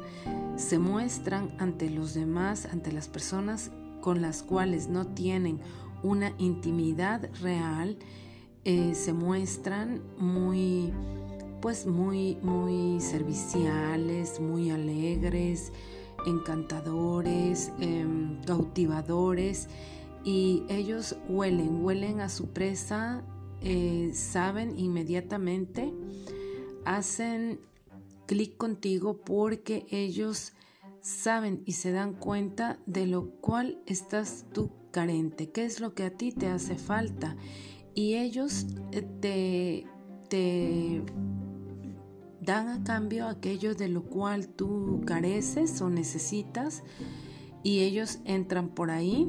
se 0.56 0.78
muestran 0.78 1.56
ante 1.58 1.88
los 1.88 2.12
demás, 2.12 2.66
ante 2.66 2.92
las 2.92 3.08
personas 3.08 3.70
con 4.02 4.20
las 4.20 4.42
cuales 4.42 4.88
no 4.88 5.06
tienen 5.06 5.60
una 6.02 6.34
intimidad 6.36 7.30
real, 7.40 7.96
eh, 8.66 8.94
se 8.94 9.14
muestran 9.14 10.02
muy, 10.18 10.92
pues 11.62 11.86
muy, 11.86 12.36
muy 12.42 13.00
serviciales, 13.00 14.40
muy 14.40 14.70
alegres, 14.70 15.72
encantadores, 16.26 17.72
em, 17.80 18.42
cautivadores 18.42 19.68
y 20.24 20.64
ellos 20.68 21.16
huelen, 21.28 21.84
huelen 21.84 22.20
a 22.20 22.30
su 22.30 22.48
presa, 22.48 23.22
eh, 23.60 24.10
saben 24.14 24.78
inmediatamente, 24.78 25.92
hacen 26.86 27.60
clic 28.26 28.56
contigo 28.56 29.18
porque 29.22 29.86
ellos 29.90 30.54
saben 31.02 31.62
y 31.66 31.72
se 31.72 31.92
dan 31.92 32.14
cuenta 32.14 32.78
de 32.86 33.06
lo 33.06 33.30
cual 33.40 33.82
estás 33.86 34.46
tú 34.52 34.70
carente, 34.90 35.50
qué 35.50 35.66
es 35.66 35.80
lo 35.80 35.94
que 35.94 36.04
a 36.04 36.10
ti 36.10 36.32
te 36.32 36.46
hace 36.46 36.76
falta. 36.76 37.36
Y 37.94 38.14
ellos 38.14 38.66
eh, 38.92 39.02
te, 39.20 39.86
te 40.30 41.02
dan 42.40 42.68
a 42.68 42.82
cambio 42.82 43.28
aquello 43.28 43.74
de 43.74 43.88
lo 43.88 44.04
cual 44.04 44.48
tú 44.48 45.02
careces 45.04 45.80
o 45.82 45.90
necesitas 45.90 46.82
y 47.62 47.80
ellos 47.80 48.20
entran 48.24 48.68
por 48.68 48.90
ahí 48.90 49.28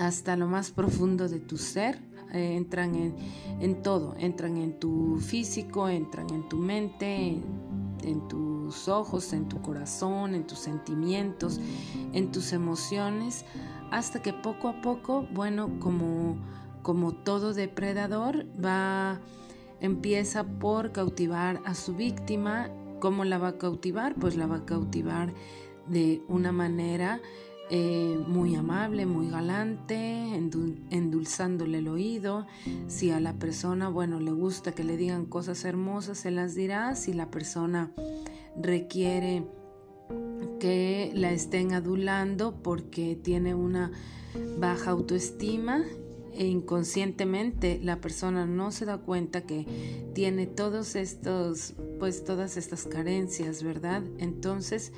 hasta 0.00 0.36
lo 0.36 0.46
más 0.48 0.70
profundo 0.70 1.28
de 1.28 1.38
tu 1.38 1.58
ser. 1.58 1.98
Eh, 2.32 2.54
entran 2.56 2.94
en, 3.60 3.82
todo, 3.82 4.14
entran 4.16 4.56
en 4.56 4.78
tu 4.78 5.18
físico, 5.18 5.88
entran 5.88 6.30
en 6.30 6.48
tu 6.48 6.58
mente, 6.58 7.42
en, 8.04 8.28
tus 8.28 8.86
ojos, 8.88 9.32
en 9.32 9.48
tu 9.48 9.60
corazón, 9.60 10.36
en 10.36 10.46
tus 10.46 10.60
sentimientos, 10.60 11.60
en 12.12 12.30
tus 12.30 12.52
emociones, 12.52 13.44
hasta 13.90 14.22
que 14.22 14.32
poco 14.32 14.68
a 14.68 14.80
poco, 14.80 15.26
bueno, 15.32 15.80
como, 15.80 16.36
como 16.82 17.12
todo 17.12 17.52
depredador, 17.52 18.46
va, 18.64 19.20
empieza 19.80 20.44
por 20.44 20.92
cautivar 20.92 21.60
a 21.64 21.74
su 21.74 21.94
víctima. 21.94 22.70
¿Cómo 23.00 23.24
la 23.24 23.38
va 23.38 23.48
a 23.48 23.58
cautivar? 23.58 24.14
Pues 24.14 24.36
la 24.36 24.46
va 24.46 24.56
a 24.56 24.64
cautivar 24.64 25.34
de 25.88 26.22
una 26.28 26.52
manera 26.52 27.20
eh, 27.70 28.18
muy 28.26 28.56
amable, 28.56 29.06
muy 29.06 29.30
galante, 29.30 30.34
endulzándole 30.90 31.78
el 31.78 31.86
oído. 31.88 32.46
Si 32.88 33.10
a 33.10 33.20
la 33.20 33.34
persona, 33.34 33.88
bueno, 33.88 34.18
le 34.18 34.32
gusta 34.32 34.72
que 34.72 34.82
le 34.82 34.96
digan 34.96 35.24
cosas 35.24 35.64
hermosas, 35.64 36.18
se 36.18 36.32
las 36.32 36.56
dirá. 36.56 36.96
Si 36.96 37.12
la 37.12 37.30
persona 37.30 37.92
requiere 38.60 39.44
que 40.58 41.12
la 41.14 41.30
estén 41.30 41.72
adulando 41.72 42.60
porque 42.62 43.16
tiene 43.16 43.54
una 43.54 43.92
baja 44.58 44.90
autoestima 44.90 45.84
e 46.34 46.46
inconscientemente 46.46 47.80
la 47.82 48.00
persona 48.00 48.46
no 48.46 48.72
se 48.72 48.84
da 48.84 48.98
cuenta 48.98 49.42
que 49.42 50.10
tiene 50.14 50.46
todos 50.46 50.96
estos 50.96 51.74
pues 51.98 52.24
todas 52.24 52.56
estas 52.56 52.84
carencias, 52.86 53.62
¿verdad? 53.62 54.02
Entonces, 54.18 54.92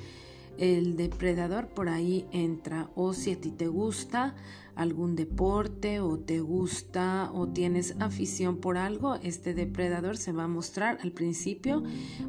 el 0.57 0.95
depredador 0.95 1.67
por 1.67 1.89
ahí 1.89 2.25
entra 2.31 2.89
o 2.95 3.13
si 3.13 3.31
a 3.31 3.39
ti 3.39 3.51
te 3.51 3.67
gusta 3.67 4.35
algún 4.75 5.15
deporte 5.15 5.99
o 5.99 6.17
te 6.17 6.39
gusta 6.39 7.29
o 7.33 7.47
tienes 7.47 7.95
afición 7.99 8.57
por 8.57 8.77
algo, 8.77 9.15
este 9.15 9.53
depredador 9.53 10.17
se 10.17 10.31
va 10.31 10.45
a 10.45 10.47
mostrar 10.47 10.97
al 11.03 11.11
principio 11.11 11.83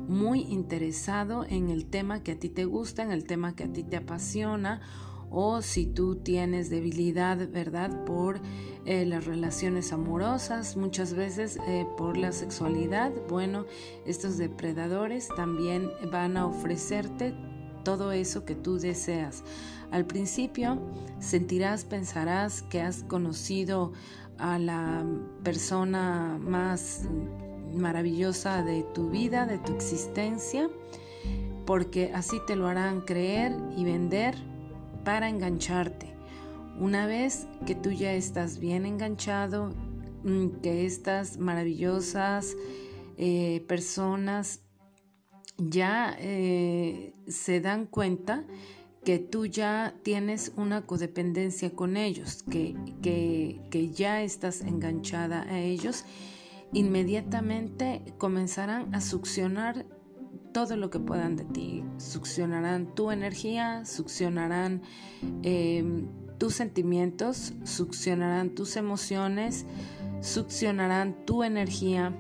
muy 0.09 0.41
interesado 0.41 1.45
en 1.49 1.71
el 1.71 1.87
tema 1.87 2.23
que 2.23 2.33
a 2.33 2.39
ti 2.39 2.49
te 2.49 2.65
gusta, 2.65 3.03
en 3.03 3.13
el 3.13 3.25
tema 3.25 3.55
que 3.57 3.65
a 3.65 3.73
ti 3.73 3.83
te 3.83 3.97
apasiona 3.97 4.83
o 5.31 5.63
si 5.63 5.87
tú 5.87 6.17
tienes 6.17 6.71
debilidad, 6.71 7.49
¿verdad? 7.51 8.05
Por 8.05 8.41
eh, 8.85 9.05
las 9.05 9.25
relaciones 9.25 9.93
amorosas, 9.93 10.77
muchas 10.77 11.15
veces 11.15 11.59
eh, 11.67 11.87
por 11.97 12.17
la 12.17 12.31
sexualidad, 12.31 13.11
bueno, 13.29 13.67
estos 14.07 14.37
depredadores 14.39 15.29
también 15.35 15.91
van 16.13 16.37
a 16.37 16.47
ofrecerte 16.47 17.35
todo 17.85 18.13
eso 18.13 18.45
que 18.45 18.55
tú 18.55 18.79
deseas. 18.79 19.45
Al 19.91 20.07
principio 20.07 20.81
sentirás, 21.21 21.85
pensarás 21.85 22.63
que 22.63 22.81
has 22.81 23.05
conocido 23.05 23.93
a 24.39 24.59
la 24.59 25.05
persona 25.45 26.39
más 26.41 27.03
maravillosa 27.73 28.63
de 28.63 28.83
tu 28.95 29.11
vida, 29.11 29.47
de 29.47 29.59
tu 29.59 29.73
existencia, 29.73 30.69
porque 31.67 32.13
así 32.15 32.39
te 32.47 32.57
lo 32.57 32.67
harán 32.67 33.03
creer 33.03 33.57
y 33.77 33.85
vender 33.85 34.35
para 35.05 35.29
engancharte. 35.29 36.15
Una 36.79 37.07
vez 37.07 37.47
que 37.67 37.75
tú 37.75 37.91
ya 37.91 38.13
estás 38.15 38.59
bien 38.59 38.85
enganchado, 38.87 39.71
mm, 40.25 40.61
que 40.63 40.87
estas 40.87 41.39
maravillosas 41.39 42.57
eh, 43.17 43.65
personas 43.69 44.64
ya 45.59 46.17
eh, 46.19 47.13
se 47.29 47.61
dan 47.61 47.87
cuenta 47.87 48.45
que 49.05 49.19
tú 49.19 49.47
ya 49.47 49.95
tienes 50.03 50.53
una 50.57 50.87
codependencia 50.87 51.71
con 51.71 51.97
ellos, 51.97 52.43
que, 52.51 52.75
que, 53.03 53.91
ya 53.91 54.23
estás 54.23 54.63
enganchada 54.63 55.43
a 55.43 55.61
ellos, 55.61 56.05
inmediatamente 56.73 58.03
comenzarán 58.19 58.95
a 58.95 59.01
succionar 59.01 59.85
todo 60.53 60.77
lo 60.77 60.89
que 60.89 60.99
puedan 61.01 61.37
de 61.37 61.45
ti. 61.45 61.85
Succionarán 61.99 62.95
tu 62.95 63.11
energía, 63.11 63.85
succionarán 63.85 64.83
em, 65.43 66.09
tus 66.39 66.55
sentimientos, 66.55 67.53
succionarán 67.65 68.51
tus 68.55 68.77
emociones, 68.77 69.67
succionarán 70.21 71.27
tu 71.27 71.43
energía. 71.43 72.17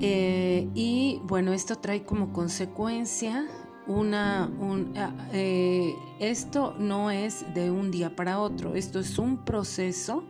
Eh, 0.00 0.68
y 0.74 1.20
bueno, 1.24 1.52
esto 1.52 1.76
trae 1.76 2.04
como 2.04 2.32
consecuencia 2.32 3.46
una... 3.86 4.50
Ah, 4.96 5.28
eh, 5.32 5.94
esto 6.20 6.74
no 6.78 7.10
es 7.10 7.44
de 7.54 7.70
un 7.70 7.90
día 7.90 8.14
para 8.14 8.40
otro, 8.40 8.74
esto 8.74 9.00
es 9.00 9.18
un 9.18 9.44
proceso 9.44 10.24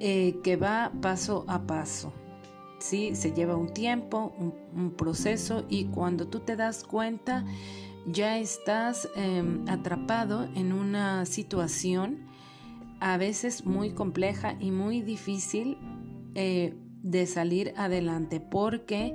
eh, 0.00 0.40
que 0.42 0.56
va 0.56 0.92
paso 1.00 1.44
a 1.48 1.62
paso. 1.66 2.12
¿sí? 2.78 3.14
Se 3.14 3.32
lleva 3.32 3.56
un 3.56 3.72
tiempo, 3.72 4.34
un, 4.74 4.90
proceso 4.90 5.64
y 5.68 5.84
cuando 5.86 6.26
tú 6.26 6.40
te 6.40 6.56
das 6.56 6.84
cuenta 6.84 7.44
ya 8.06 8.38
estás 8.38 9.08
em, 9.14 9.64
atrapado 9.68 10.48
en 10.56 10.72
una 10.72 11.24
situación 11.24 12.26
a 12.98 13.16
veces 13.16 13.64
muy 13.64 13.90
compleja 13.90 14.56
y 14.58 14.70
muy 14.70 15.02
difícil 15.02 15.78
de 17.02 17.26
salir 17.26 17.74
adelante 17.76 18.40
porque 18.40 19.14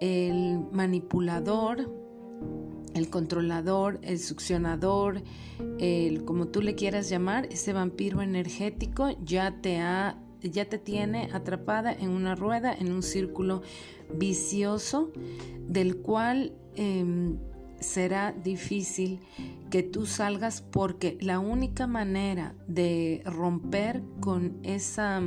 el 0.00 0.60
manipulador, 0.72 1.90
el 2.94 3.10
controlador, 3.10 3.98
el 4.02 4.18
succionador, 4.18 5.22
el 5.78 6.24
como 6.24 6.48
tú 6.48 6.62
le 6.62 6.74
quieras 6.74 7.08
llamar, 7.08 7.46
ese 7.46 7.72
vampiro 7.72 8.22
energético 8.22 9.10
ya 9.24 9.60
te 9.60 9.78
ha 9.78 10.18
ya 10.50 10.66
te 10.66 10.78
tiene 10.78 11.30
atrapada 11.32 11.92
en 11.92 12.10
una 12.10 12.34
rueda, 12.34 12.74
en 12.74 12.92
un 12.92 13.02
círculo 13.02 13.62
vicioso 14.12 15.10
del 15.66 15.96
cual 15.96 16.52
em, 16.76 17.38
será 17.84 18.32
difícil 18.32 19.20
que 19.70 19.82
tú 19.82 20.06
salgas 20.06 20.60
porque 20.60 21.18
la 21.20 21.38
única 21.38 21.86
manera 21.86 22.54
de 22.66 23.22
romper 23.24 24.02
con 24.20 24.58
esa 24.62 25.22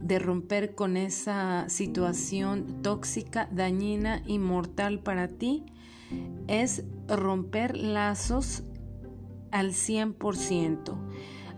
de 0.00 0.18
romper 0.18 0.74
con 0.74 0.96
esa 0.96 1.68
situación 1.68 2.82
tóxica, 2.82 3.48
dañina 3.52 4.22
y 4.26 4.38
mortal 4.38 4.98
para 4.98 5.28
ti 5.28 5.64
es 6.48 6.84
romper 7.08 7.76
lazos 7.76 8.64
al 9.50 9.70
100%. 9.70 10.94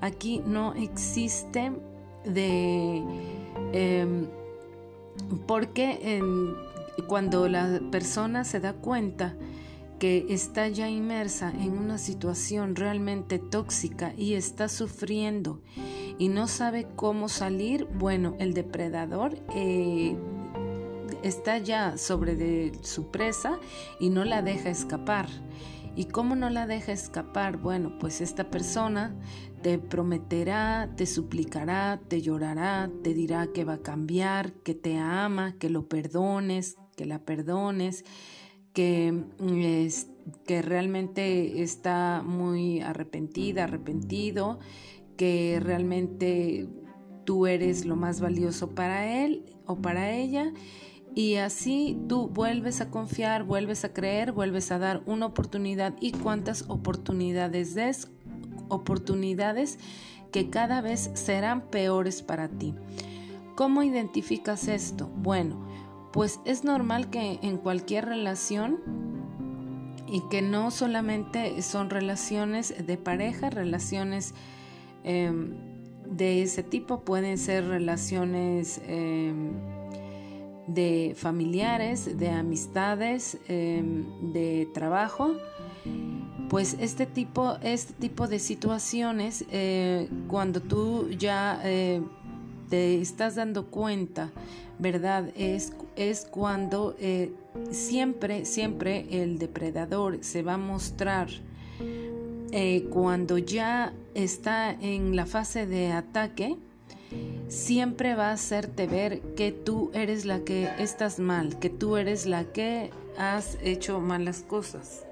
Aquí 0.00 0.42
no 0.46 0.74
existe 0.74 1.72
de 2.24 3.02
em, 3.72 4.26
porque 5.46 6.20
cuando 7.08 7.48
la 7.48 7.80
persona 7.90 8.44
se 8.44 8.60
da 8.60 8.74
cuenta 8.74 9.34
que 9.98 10.26
está 10.28 10.68
ya 10.68 10.88
inmersa 10.88 11.50
en 11.50 11.78
una 11.78 11.98
situación 11.98 12.76
realmente 12.76 13.38
tóxica 13.38 14.12
y 14.16 14.34
está 14.34 14.68
sufriendo 14.68 15.60
y 16.18 16.28
no 16.28 16.46
sabe 16.46 16.86
cómo 16.96 17.28
salir, 17.28 17.86
bueno, 17.86 18.36
el 18.38 18.54
depredador 18.54 19.36
eh, 19.54 20.16
está 21.22 21.58
ya 21.58 21.96
sobre 21.96 22.72
su 22.82 23.10
presa 23.10 23.58
y 23.98 24.10
no 24.10 24.24
la 24.24 24.42
deja 24.42 24.70
escapar. 24.70 25.28
¿Y 25.96 26.06
cómo 26.06 26.34
no 26.34 26.50
la 26.50 26.66
deja 26.66 26.92
escapar? 26.92 27.56
Bueno, 27.56 27.98
pues 28.00 28.20
esta 28.20 28.50
persona 28.50 29.14
te 29.62 29.78
prometerá, 29.78 30.90
te 30.96 31.06
suplicará, 31.06 32.00
te 32.08 32.20
llorará, 32.20 32.90
te 33.02 33.14
dirá 33.14 33.46
que 33.46 33.64
va 33.64 33.74
a 33.74 33.82
cambiar, 33.82 34.52
que 34.52 34.74
te 34.74 34.98
ama, 34.98 35.54
que 35.58 35.70
lo 35.70 35.88
perdones, 35.88 36.76
que 36.96 37.06
la 37.06 37.20
perdones, 37.20 38.04
que, 38.74 39.24
que 40.44 40.60
realmente 40.60 41.62
está 41.62 42.22
muy 42.22 42.82
arrepentida, 42.82 43.64
arrepentido, 43.64 44.58
que 45.16 45.58
realmente 45.62 46.68
tú 47.24 47.46
eres 47.46 47.86
lo 47.86 47.96
más 47.96 48.20
valioso 48.20 48.74
para 48.74 49.24
él 49.24 49.46
o 49.64 49.76
para 49.76 50.12
ella. 50.12 50.52
Y 51.14 51.36
así 51.36 51.96
tú 52.08 52.28
vuelves 52.28 52.82
a 52.82 52.90
confiar, 52.90 53.44
vuelves 53.44 53.84
a 53.84 53.94
creer, 53.94 54.32
vuelves 54.32 54.70
a 54.72 54.78
dar 54.78 55.02
una 55.06 55.26
oportunidad. 55.26 55.94
¿Y 56.00 56.12
cuántas 56.12 56.64
oportunidades 56.68 57.74
des? 57.74 58.10
oportunidades 58.68 59.78
que 60.32 60.50
cada 60.50 60.80
vez 60.80 61.10
serán 61.14 61.68
peores 61.70 62.22
para 62.22 62.48
ti. 62.48 62.74
¿Cómo 63.54 63.82
identificas 63.82 64.68
esto? 64.68 65.08
Bueno, 65.16 65.64
pues 66.14 66.38
es 66.44 66.62
normal 66.62 67.10
que 67.10 67.40
en 67.42 67.56
cualquier 67.58 68.04
relación 68.04 68.78
y 70.06 70.22
que 70.30 70.42
no 70.42 70.70
solamente 70.70 71.60
son 71.60 71.90
relaciones 71.90 72.86
de 72.86 72.96
pareja, 72.96 73.50
relaciones 73.50 74.32
em, 75.02 75.56
de 76.06 76.42
ese 76.42 76.62
tipo, 76.62 77.00
pueden 77.00 77.36
ser 77.36 77.66
relaciones 77.66 78.80
em, 78.86 79.54
de 80.68 81.14
familiares, 81.16 82.16
de 82.16 82.30
amistades, 82.30 83.36
em, 83.48 84.32
de 84.32 84.68
trabajo 84.72 85.32
pues 86.48 86.76
este 86.78 87.06
tipo, 87.06 87.56
este 87.62 87.94
tipo 87.94 88.28
de 88.28 88.38
situaciones, 88.38 89.44
eh, 89.50 90.08
cuando 90.28 90.60
tú 90.60 91.08
ya 91.10 91.60
eh, 91.64 92.00
te 92.68 93.00
estás 93.00 93.36
dando 93.36 93.66
cuenta, 93.66 94.30
¿verdad? 94.78 95.30
Es, 95.36 95.72
es 95.96 96.26
cuando 96.30 96.96
eh, 96.98 97.32
siempre, 97.70 98.44
siempre 98.44 99.06
el 99.10 99.38
depredador 99.38 100.18
se 100.22 100.42
va 100.42 100.54
a 100.54 100.58
mostrar 100.58 101.28
cuando 102.90 103.38
ya 103.38 103.92
está 104.14 104.70
en 104.70 105.16
la 105.16 105.26
fase 105.26 105.66
de 105.66 105.90
ataque, 105.90 106.56
siempre 107.48 108.14
va 108.14 108.28
a 108.28 108.32
hacerte 108.32 108.86
ver 108.86 109.20
que 109.36 109.50
tú 109.50 109.90
eres 109.92 110.24
la 110.24 110.40
que 110.40 110.68
estás 110.78 111.18
mal, 111.18 111.58
que 111.58 111.70
tú 111.70 111.96
eres 111.96 112.26
la 112.26 112.44
que 112.44 112.90
has 113.18 113.58
hecho 113.62 114.00
malas 114.00 114.44
cosas. 114.46 115.04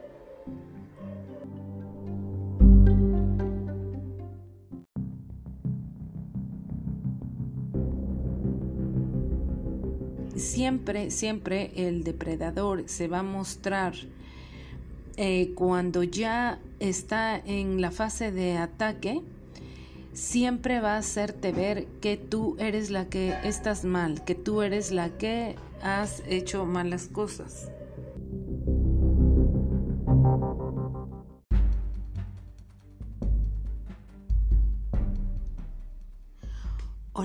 Siempre, 10.42 11.10
siempre 11.10 11.72
el 11.76 12.04
depredador 12.04 12.84
se 12.86 13.08
va 13.08 13.20
a 13.20 13.22
mostrar 13.22 13.94
eh, 15.16 15.52
cuando 15.54 16.02
ya 16.02 16.58
está 16.80 17.36
en 17.36 17.80
la 17.80 17.90
fase 17.90 18.32
de 18.32 18.56
ataque, 18.56 19.22
siempre 20.12 20.80
va 20.80 20.94
a 20.94 20.98
hacerte 20.98 21.52
ver 21.52 21.86
que 22.00 22.16
tú 22.16 22.56
eres 22.58 22.90
la 22.90 23.06
que 23.06 23.34
estás 23.44 23.84
mal, 23.84 24.24
que 24.24 24.34
tú 24.34 24.62
eres 24.62 24.90
la 24.90 25.10
que 25.10 25.56
has 25.82 26.22
hecho 26.26 26.66
malas 26.66 27.08
cosas. 27.08 27.70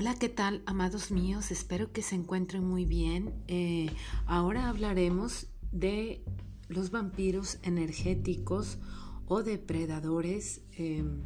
Hola, 0.08 0.18
¿qué 0.18 0.30
tal, 0.30 0.62
amados 0.64 1.10
míos? 1.10 1.50
Espero 1.50 1.92
que 1.92 2.00
se 2.00 2.14
encuentren 2.14 2.64
muy 2.64 2.86
bien. 2.86 3.34
Eh, 3.46 3.90
ahora 4.24 4.70
hablaremos 4.70 5.48
de 5.70 6.24
los 6.68 6.90
vampiros 6.90 7.58
energéticos 7.62 8.78
o 9.26 9.42
depredadores 9.42 10.62
em, 10.78 11.24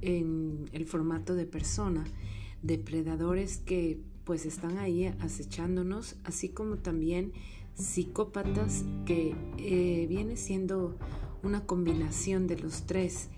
en 0.00 0.68
el 0.72 0.84
formato 0.84 1.36
de 1.36 1.46
persona. 1.46 2.02
Depredadores 2.62 3.58
que 3.58 4.00
pues 4.24 4.44
están 4.44 4.78
ahí 4.78 5.06
acechándonos, 5.20 6.16
así 6.24 6.48
como 6.48 6.78
también 6.78 7.30
psicópatas 7.74 8.82
que 9.06 9.36
eh, 9.56 10.06
viene 10.08 10.36
siendo 10.36 10.98
una 11.44 11.64
combinación 11.64 12.48
de 12.48 12.58
los 12.58 12.88
tres. 12.88 13.28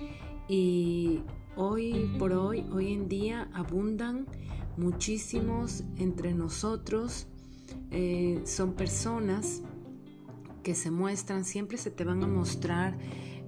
Y 0.49 1.21
Hoy 1.57 2.11
por 2.19 2.33
hoy, 2.33 2.67
hoy 2.73 2.93
en 2.93 3.09
día 3.09 3.49
abundan 3.55 4.27
muchísimos 4.77 5.85
entre 5.97 6.35
nosotros. 6.35 7.29
Eh, 7.93 8.43
son 8.45 8.73
personas 8.73 9.63
que 10.65 10.75
se 10.75 10.91
muestran, 10.91 11.45
siempre 11.45 11.79
se 11.79 11.93
te 11.93 12.03
van 12.03 12.25
a 12.25 12.27
mostrar 12.27 12.99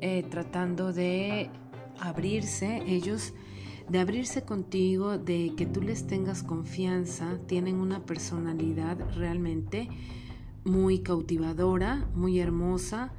eh, 0.00 0.24
tratando 0.30 0.92
de 0.92 1.50
abrirse, 1.98 2.84
ellos 2.86 3.34
de 3.88 3.98
abrirse 3.98 4.42
contigo, 4.42 5.18
de 5.18 5.54
que 5.56 5.66
tú 5.66 5.82
les 5.82 6.06
tengas 6.06 6.44
confianza, 6.44 7.40
tienen 7.48 7.76
una 7.76 8.06
personalidad 8.06 8.98
realmente 9.16 9.88
muy 10.64 11.00
cautivadora, 11.00 12.08
muy 12.14 12.38
hermosa, 12.38 13.12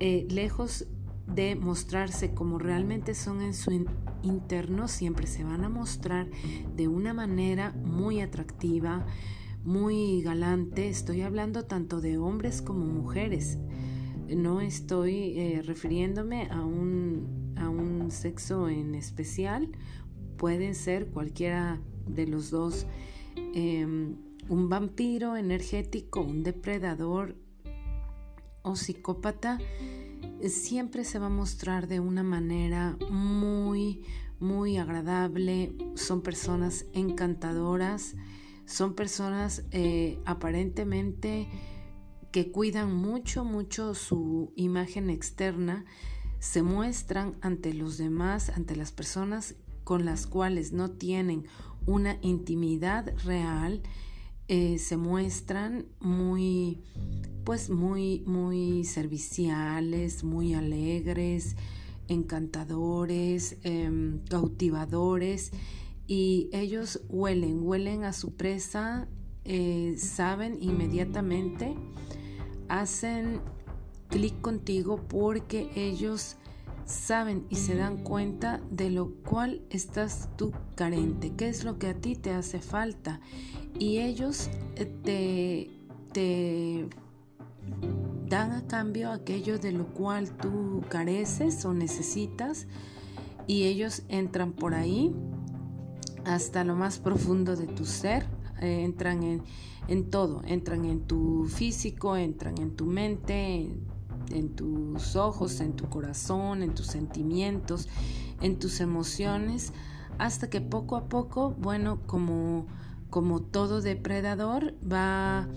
eh, 0.00 0.26
lejos 0.28 0.86
de 1.26 1.56
mostrarse 1.56 2.34
como 2.34 2.58
realmente 2.58 3.14
son 3.14 3.40
en 3.40 3.54
su 3.54 3.86
internos 4.22 4.90
siempre 4.90 5.26
se 5.26 5.44
van 5.44 5.64
a 5.64 5.68
mostrar 5.68 6.28
de 6.74 6.88
una 6.88 7.12
manera 7.12 7.72
muy 7.72 8.20
atractiva, 8.20 9.06
muy 9.62 10.22
galante. 10.22 10.88
Estoy 10.88 11.22
hablando 11.22 11.64
tanto 11.64 12.00
de 12.00 12.18
hombres 12.18 12.62
como 12.62 12.84
mujeres. 12.86 13.58
No 14.28 14.60
estoy 14.60 15.38
eh, 15.38 15.62
refiriéndome 15.64 16.48
a 16.50 16.64
un, 16.64 17.54
a 17.56 17.68
un 17.68 18.10
sexo 18.10 18.68
en 18.68 18.94
especial. 18.94 19.70
Pueden 20.36 20.74
ser 20.74 21.08
cualquiera 21.08 21.80
de 22.06 22.26
los 22.26 22.50
dos. 22.50 22.86
Em, 23.36 24.16
un 24.48 24.68
vampiro 24.68 25.36
energético, 25.36 26.20
un 26.20 26.42
depredador 26.42 27.36
o 28.62 28.76
psicópata 28.76 29.58
siempre 30.48 31.04
se 31.04 31.18
va 31.18 31.26
a 31.26 31.30
mostrar 31.30 31.88
de 31.88 32.00
una 32.00 32.22
manera 32.22 32.96
muy, 33.10 34.02
muy 34.40 34.76
agradable. 34.76 35.74
Son 35.94 36.22
personas 36.22 36.86
encantadoras, 36.92 38.14
son 38.66 38.94
personas 38.94 39.64
eh, 39.70 40.20
aparentemente 40.24 41.48
que 42.30 42.50
cuidan 42.50 42.92
mucho, 42.92 43.44
mucho 43.44 43.94
su 43.94 44.52
imagen 44.56 45.08
externa, 45.08 45.84
se 46.40 46.62
muestran 46.62 47.36
ante 47.40 47.72
los 47.72 47.96
demás, 47.96 48.50
ante 48.50 48.74
las 48.76 48.92
personas 48.92 49.54
con 49.84 50.04
las 50.04 50.26
cuales 50.26 50.72
no 50.72 50.90
tienen 50.90 51.46
una 51.86 52.18
intimidad 52.22 53.14
real, 53.24 53.82
eh, 54.48 54.78
se 54.78 54.96
muestran 54.96 55.86
muy 56.00 56.82
pues 57.44 57.70
muy, 57.70 58.20
muy 58.26 58.84
serviciales, 58.84 60.24
muy 60.24 60.54
alegres, 60.54 61.56
encantadores, 62.08 63.56
em, 63.62 64.20
cautivadores 64.28 65.52
y 66.06 66.48
ellos 66.52 67.02
huelen, 67.08 67.62
huelen 67.62 68.04
a 68.04 68.12
su 68.12 68.34
presa, 68.34 69.08
eh, 69.44 69.94
saben 69.98 70.58
inmediatamente, 70.60 71.74
hacen 72.68 73.40
clic 74.08 74.40
contigo 74.40 75.00
porque 75.08 75.70
ellos 75.74 76.36
saben 76.84 77.46
y 77.48 77.56
se 77.56 77.74
dan 77.74 78.02
cuenta 78.02 78.60
de 78.70 78.90
lo 78.90 79.14
cual 79.22 79.62
estás 79.70 80.28
tú 80.36 80.52
carente, 80.74 81.32
qué 81.36 81.48
es 81.48 81.64
lo 81.64 81.78
que 81.78 81.88
a 81.88 81.94
ti 81.94 82.14
te 82.16 82.30
hace 82.30 82.60
falta 82.60 83.20
y 83.78 83.98
ellos 83.98 84.50
eh, 84.76 84.84
te, 85.02 85.70
te 86.12 86.88
dan 88.28 88.52
a 88.52 88.66
cambio 88.66 89.12
aquello 89.12 89.58
de 89.58 89.72
lo 89.72 89.86
cual 89.86 90.30
tú 90.30 90.82
careces 90.88 91.64
o 91.64 91.74
necesitas 91.74 92.66
y 93.46 93.64
ellos 93.64 94.02
entran 94.08 94.52
por 94.52 94.74
ahí 94.74 95.14
hasta 96.24 96.64
lo 96.64 96.74
más 96.74 96.98
profundo 96.98 97.56
de 97.56 97.66
tu 97.66 97.84
ser, 97.84 98.24
eh, 98.60 98.82
entran 98.82 99.22
en, 99.22 99.42
en, 99.88 100.10
todo, 100.10 100.42
entran 100.46 100.84
en 100.84 101.02
tu 101.02 101.46
físico, 101.46 102.16
entran 102.16 102.58
en 102.58 102.74
tu 102.74 102.86
mente, 102.86 103.70
en, 104.30 104.56
tus 104.56 105.16
ojos, 105.16 105.60
en 105.60 105.74
tu 105.74 105.88
corazón, 105.88 106.62
en 106.62 106.74
tus 106.74 106.86
sentimientos, 106.86 107.88
en 108.40 108.58
tus 108.58 108.80
emociones, 108.80 109.72
hasta 110.18 110.48
que 110.48 110.60
poco 110.60 110.96
a 110.96 111.08
poco, 111.08 111.50
bueno, 111.50 112.00
como, 112.06 112.66
como 113.14 113.40
todo 113.42 113.80
depredador, 113.80 114.74
va 114.82 115.48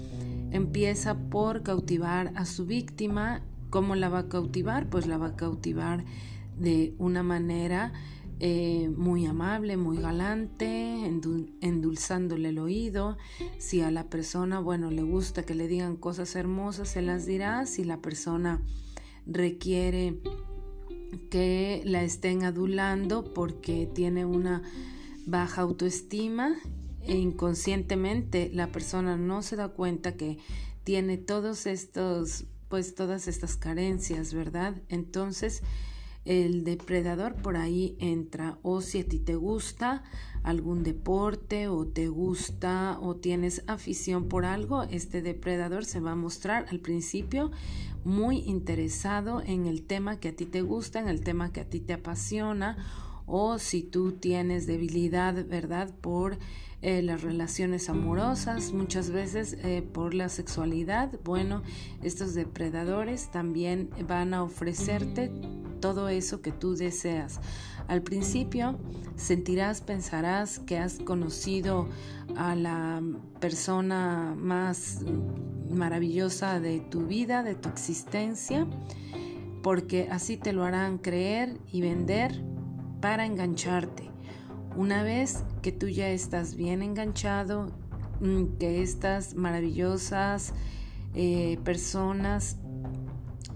Empieza 0.52 1.18
por 1.30 1.64
cautivar 1.64 2.32
a 2.36 2.46
su 2.46 2.68
víctima. 2.68 3.42
¿Cómo 3.72 3.96
la 3.96 4.10
va 4.10 4.20
a 4.20 4.30
cautivar? 4.30 4.92
Pues 4.92 5.08
la 5.08 5.18
va 5.18 5.30
a 5.30 5.36
cautivar 5.36 6.06
de 6.56 6.94
una 7.00 7.24
manera 7.24 7.94
eh, 8.40 8.90
muy 8.96 9.26
amable, 9.26 9.76
muy 9.76 9.98
galante, 9.98 11.06
endulzándole 11.62 12.50
el 12.50 12.60
oído. 12.60 13.18
Si 13.58 13.82
a 13.82 13.90
la 13.90 14.08
persona, 14.08 14.60
bueno, 14.60 14.92
le 14.92 15.02
gusta 15.02 15.42
que 15.44 15.56
le 15.56 15.68
digan 15.68 15.98
cosas 15.98 16.36
hermosas, 16.36 16.90
se 16.90 17.02
las 17.02 17.26
dirá. 17.26 17.66
Si 17.66 17.84
la 17.84 18.02
persona 18.02 18.62
requiere 19.26 20.22
que 21.32 21.82
la 21.86 22.04
estén 22.04 22.44
adulando 22.44 23.34
porque 23.34 23.90
tiene 23.92 24.26
una 24.26 24.62
baja 25.26 25.64
autoestima, 25.64 26.56
e 27.08 27.16
inconscientemente 27.16 28.50
la 28.54 28.72
persona 28.72 29.18
no 29.18 29.42
se 29.42 29.56
da 29.56 29.70
cuenta 29.70 30.16
que 30.16 30.38
tiene 30.84 31.18
todos 31.18 31.66
estos, 31.66 32.46
pues 32.70 32.96
todas 32.96 33.28
estas 33.28 33.58
carencias, 33.58 34.34
¿verdad? 34.34 34.76
Entonces, 34.90 35.64
el 36.26 36.64
depredador 36.66 37.36
por 37.36 37.56
ahí 37.56 37.96
entra 38.00 38.58
o 38.62 38.82
si 38.82 39.00
a 39.00 39.08
ti 39.08 39.20
te 39.20 39.36
gusta 39.36 40.04
algún 40.44 40.84
deporte 40.84 41.68
o 41.70 41.88
te 41.88 42.10
gusta 42.10 42.98
o 43.02 43.16
tienes 43.16 43.64
afición 43.68 44.28
por 44.28 44.46
algo, 44.46 44.84
este 44.84 45.22
depredador 45.22 45.86
se 45.86 46.00
va 46.00 46.12
a 46.12 46.16
mostrar 46.16 46.66
al 46.70 46.80
principio 46.80 47.52
muy 48.04 48.40
interesado 48.40 49.42
en 49.46 49.66
el 49.66 49.84
tema 49.84 50.20
que 50.20 50.30
a 50.30 50.36
ti 50.36 50.46
te 50.46 50.62
gusta, 50.62 51.00
en 51.00 51.08
el 51.08 51.22
tema 51.22 51.52
que 51.52 51.62
a 51.62 51.70
ti 51.70 51.80
te 51.80 51.94
apasiona 51.94 52.78
o 53.28 53.60
si 53.60 53.84
tú 53.84 54.14
tienes 54.14 54.66
debilidad, 54.66 55.46
¿verdad? 55.46 55.94
Por 56.02 56.40
eh, 56.82 57.02
las 57.02 57.22
relaciones 57.22 57.90
amorosas, 57.90 58.72
muchas 58.72 59.12
veces 59.12 59.58
eh, 59.64 59.82
por 59.82 60.14
la 60.14 60.30
sexualidad. 60.30 61.12
Bueno, 61.24 61.62
estos 62.02 62.34
depredadores 62.34 63.30
también 63.30 63.90
van 64.08 64.34
a 64.34 64.44
ofrecerte 64.44 65.32
todo 65.82 66.08
eso 66.08 66.42
que 66.42 66.52
tú 66.52 66.76
deseas. 66.76 67.40
Al 67.88 68.02
principio 68.02 68.80
sentirás, 69.16 69.82
pensarás 69.82 70.60
que 70.60 70.78
has 70.78 71.00
conocido 71.00 71.88
a 72.36 72.56
la 72.56 73.02
persona 73.40 74.36
más 74.38 75.00
maravillosa 75.70 76.60
de 76.60 76.80
tu 76.80 77.08
vida, 77.08 77.44
de 77.44 77.56
tu 77.56 77.70
existencia, 77.70 78.68
porque 79.64 80.08
así 80.12 80.38
te 80.38 80.54
lo 80.54 80.64
harán 80.64 80.98
creer 80.98 81.60
y 81.72 81.82
vender 81.82 82.44
para 83.02 83.26
engancharte. 83.26 84.10
Una 84.76 85.04
vez 85.04 85.44
que 85.62 85.72
tú 85.72 85.88
ya 85.88 86.10
estás 86.10 86.56
bien 86.56 86.82
enganchado, 86.82 87.72
mm, 88.22 88.58
que 88.60 88.82
estas 88.82 89.36
maravillosas 89.36 90.54
eh, 91.14 91.58
personas 91.64 92.58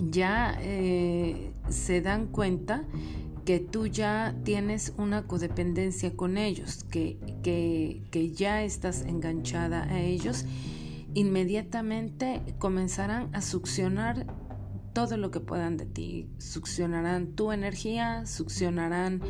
ya 0.09 0.57
eh, 0.61 1.53
se 1.69 2.01
dan 2.01 2.27
cuenta 2.27 2.83
que 3.45 3.59
tú 3.59 3.87
ya 3.87 4.35
tienes 4.43 4.93
una 4.97 5.27
codependencia 5.27 6.15
con 6.15 6.37
ellos, 6.37 6.83
que, 6.85 7.17
que, 7.43 8.03
que 8.11 8.31
ya 8.31 8.63
estás 8.63 9.01
enganchada 9.01 9.83
a 9.83 9.99
ellos, 9.99 10.45
inmediatamente 11.13 12.41
comenzarán 12.59 13.29
a 13.35 13.41
succionar 13.41 14.25
todo 14.93 15.17
lo 15.17 15.31
que 15.31 15.39
puedan 15.39 15.77
de 15.77 15.85
ti. 15.85 16.29
Succionarán 16.37 17.35
tu 17.35 17.51
energía, 17.51 18.25
succionarán 18.25 19.21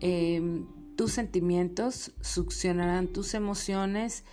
eh, 0.00 0.64
tus 0.96 1.12
sentimientos, 1.12 2.12
succionarán 2.20 3.08
tus 3.08 3.34
emociones, 3.34 4.24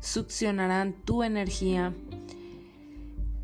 succionarán 0.00 0.92
tu 1.04 1.22
energía. 1.22 1.94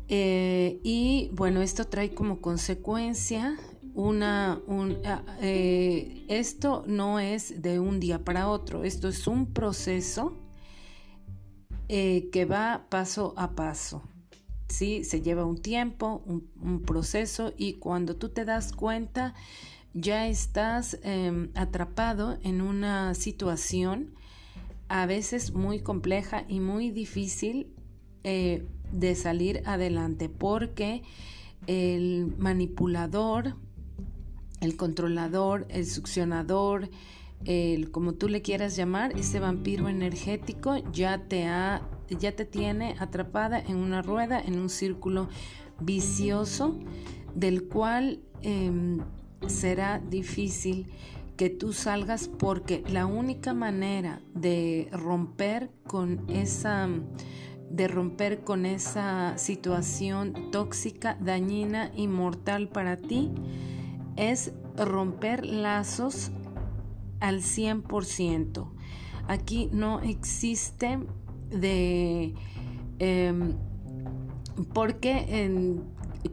Eh, 0.09 0.79
y 0.83 1.29
bueno, 1.33 1.61
esto 1.61 1.85
trae 1.85 2.13
como 2.13 2.39
consecuencia 2.39 3.57
una, 3.97 4.61
un, 4.67 4.99
ah, 5.05 5.23
eh, 5.41 6.23
esto 6.27 6.83
no 6.85 7.19
es 7.19 7.63
de 7.63 7.79
un 7.79 7.99
día 7.99 8.23
para 8.23 8.47
otro, 8.47 8.83
esto 8.83 9.07
es 9.07 9.25
un 9.25 9.53
proceso 9.53 10.37
eh, 11.89 12.29
que 12.31 12.45
va 12.45 12.85
paso 12.89 13.33
a 13.37 13.55
paso. 13.55 14.03
¿Sí? 14.67 15.03
Se 15.03 15.21
lleva 15.21 15.45
un 15.45 15.57
tiempo, 15.57 16.23
un, 16.25 16.81
proceso 16.81 17.53
y 17.57 17.73
cuando 17.73 18.15
tú 18.15 18.29
te 18.29 18.45
das 18.45 18.71
cuenta 18.71 19.33
ya 19.93 20.27
estás 20.27 20.99
em, 21.03 21.49
atrapado 21.55 22.37
en 22.43 22.61
una 22.61 23.13
situación 23.15 24.13
a 24.89 25.05
veces 25.05 25.53
muy 25.53 25.79
compleja 25.79 26.45
y 26.47 26.59
muy 26.59 26.91
difícil 26.91 27.73
eh, 28.23 28.65
de 28.91 29.15
salir 29.15 29.61
adelante 29.65 30.29
porque 30.29 31.03
el 31.65 32.33
manipulador, 32.37 33.55
el 34.61 34.77
controlador, 34.77 35.65
el 35.69 35.85
succionador, 35.85 36.89
el, 37.45 37.91
como 37.91 38.13
tú 38.13 38.27
le 38.27 38.41
quieras 38.41 38.75
llamar, 38.75 39.17
ese 39.17 39.39
vampiro 39.39 39.87
energético 39.87 40.77
ya 40.91 41.27
te 41.27 41.45
ha, 41.45 41.81
ya 42.09 42.35
te 42.35 42.45
tiene 42.45 42.95
atrapada 42.99 43.59
en 43.59 43.77
una 43.77 44.01
rueda, 44.01 44.39
en 44.39 44.59
un 44.59 44.69
círculo 44.69 45.29
vicioso 45.79 46.79
del 47.35 47.67
cual 47.67 48.19
em, 48.41 48.99
será 49.47 49.99
difícil 49.99 50.87
que 51.37 51.49
tú 51.49 51.71
salgas 51.71 52.27
porque 52.27 52.83
la 52.89 53.05
única 53.05 53.53
manera 53.53 54.21
de 54.33 54.89
romper 54.91 55.69
con 55.85 56.25
esa 56.29 56.89
de 57.69 57.89
romper 57.89 58.45
con 58.45 58.65
esa 58.65 59.37
situación 59.37 60.51
tóxica, 60.51 61.17
dañina 61.19 61.91
y 61.95 62.07
mortal 62.07 62.69
para 62.69 62.97
ti 62.97 63.29
es 64.15 64.53
romper 64.77 65.45
lazos 65.45 66.31
al 67.19 67.41
100%. 67.41 68.69
Aquí 69.27 69.69
no 69.71 70.01
existe 70.01 70.99
de... 71.49 72.33
Em, 72.99 73.55
porque 74.73 75.79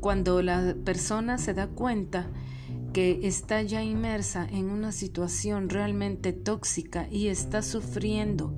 cuando 0.00 0.40
la 0.42 0.74
persona 0.84 1.38
se 1.38 1.52
da 1.52 1.66
cuenta 1.66 2.30
que 2.92 3.26
está 3.26 3.60
ya 3.62 3.82
inmersa 3.82 4.46
en 4.50 4.70
una 4.70 4.92
situación 4.92 5.68
realmente 5.68 6.32
tóxica 6.32 7.08
y 7.10 7.28
está 7.28 7.60
sufriendo 7.60 8.54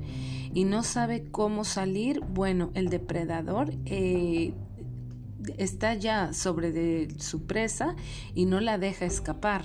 y 0.55 0.65
no 0.65 0.83
sabe 0.83 1.25
cómo 1.31 1.65
salir, 1.65 2.21
bueno, 2.21 2.71
el 2.75 2.89
depredador 2.89 3.75
eh, 3.87 4.55
está 5.59 5.95
ya 5.95 6.33
sobre 6.33 7.19
su 7.19 7.47
presa 7.47 7.97
y 8.35 8.45
no 8.47 8.61
la 8.61 8.79
deja 8.79 9.05
escapar. 9.05 9.65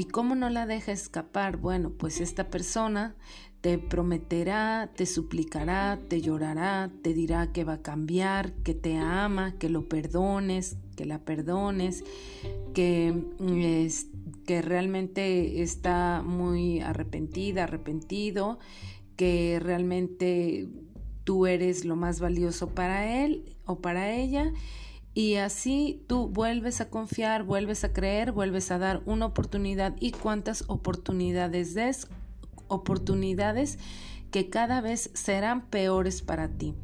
¿Y 0.00 0.06
cómo 0.06 0.34
no 0.34 0.48
la 0.48 0.64
deja 0.64 0.92
escapar? 0.92 1.58
Bueno, 1.58 1.90
pues 1.90 2.22
esta 2.22 2.48
persona 2.48 3.14
te 3.60 3.76
prometerá, 3.76 4.90
te 4.96 5.04
suplicará, 5.04 6.00
te 6.08 6.22
llorará, 6.22 6.90
te 7.02 7.12
dirá 7.12 7.52
que 7.52 7.64
va 7.64 7.74
a 7.74 7.82
cambiar, 7.82 8.54
que 8.62 8.72
te 8.72 8.96
ama, 8.96 9.58
que 9.58 9.68
lo 9.68 9.90
perdones, 9.90 10.78
que 10.96 11.04
la 11.04 11.18
perdones, 11.18 12.02
que, 12.72 13.26
que 14.46 14.62
realmente 14.62 15.60
está 15.60 16.22
muy 16.24 16.80
arrepentida, 16.80 17.64
arrepentido, 17.64 18.58
que 19.16 19.58
realmente 19.60 20.66
tú 21.24 21.44
eres 21.46 21.84
lo 21.84 21.94
más 21.94 22.20
valioso 22.20 22.70
para 22.70 23.22
él 23.22 23.54
o 23.66 23.82
para 23.82 24.14
ella 24.14 24.50
y 25.14 25.36
así 25.36 26.04
tú 26.06 26.28
vuelves 26.28 26.80
a 26.80 26.88
confiar, 26.88 27.42
vuelves 27.42 27.84
a 27.84 27.92
creer, 27.92 28.32
vuelves 28.32 28.70
a 28.70 28.78
dar 28.78 29.02
una 29.06 29.26
oportunidad 29.26 29.96
y 29.98 30.12
cuántas 30.12 30.64
oportunidades 30.68 31.74
des, 31.74 32.08
oportunidades 32.68 33.78
que 34.30 34.48
cada 34.48 34.80
vez 34.80 35.10
serán 35.14 35.66
peores 35.66 36.22
para 36.22 36.48
ti. 36.48 36.74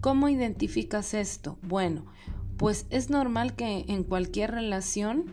¿Cómo 0.00 0.28
identificas 0.28 1.14
esto? 1.14 1.58
Bueno, 1.62 2.04
pues 2.58 2.86
es 2.90 3.08
normal 3.08 3.56
que 3.56 3.86
en 3.88 4.04
cualquier 4.04 4.50
relación 4.50 5.32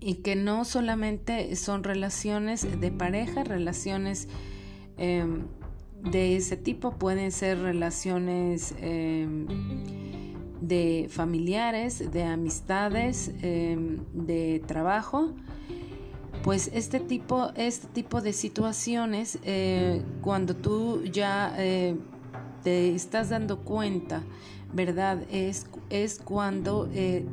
y 0.00 0.16
que 0.16 0.36
no 0.36 0.64
solamente 0.64 1.54
son 1.56 1.84
relaciones 1.84 2.80
de 2.80 2.90
pareja, 2.90 3.44
relaciones 3.44 4.28
em, 4.96 5.44
de 6.02 6.36
ese 6.36 6.56
tipo, 6.56 6.92
pueden 6.92 7.32
ser 7.32 7.58
relaciones 7.58 8.74
em, 8.78 9.46
de 10.60 11.08
familiares, 11.10 12.10
de 12.12 12.24
amistades, 12.24 13.32
em, 13.42 13.98
de 14.12 14.62
trabajo, 14.66 15.32
pues 16.42 16.70
este 16.74 17.00
tipo, 17.00 17.50
este 17.56 17.86
tipo 17.88 18.20
de 18.20 18.32
situaciones, 18.32 19.38
eh, 19.44 20.02
cuando 20.20 20.54
tú 20.54 21.02
ya 21.04 21.54
eh, 21.56 21.96
te 22.62 22.94
estás 22.94 23.30
dando 23.30 23.60
cuenta, 23.60 24.22
¿verdad? 24.72 25.22
Es, 25.30 25.66
es 25.88 26.18
cuando 26.18 26.88
eh, 26.92 27.24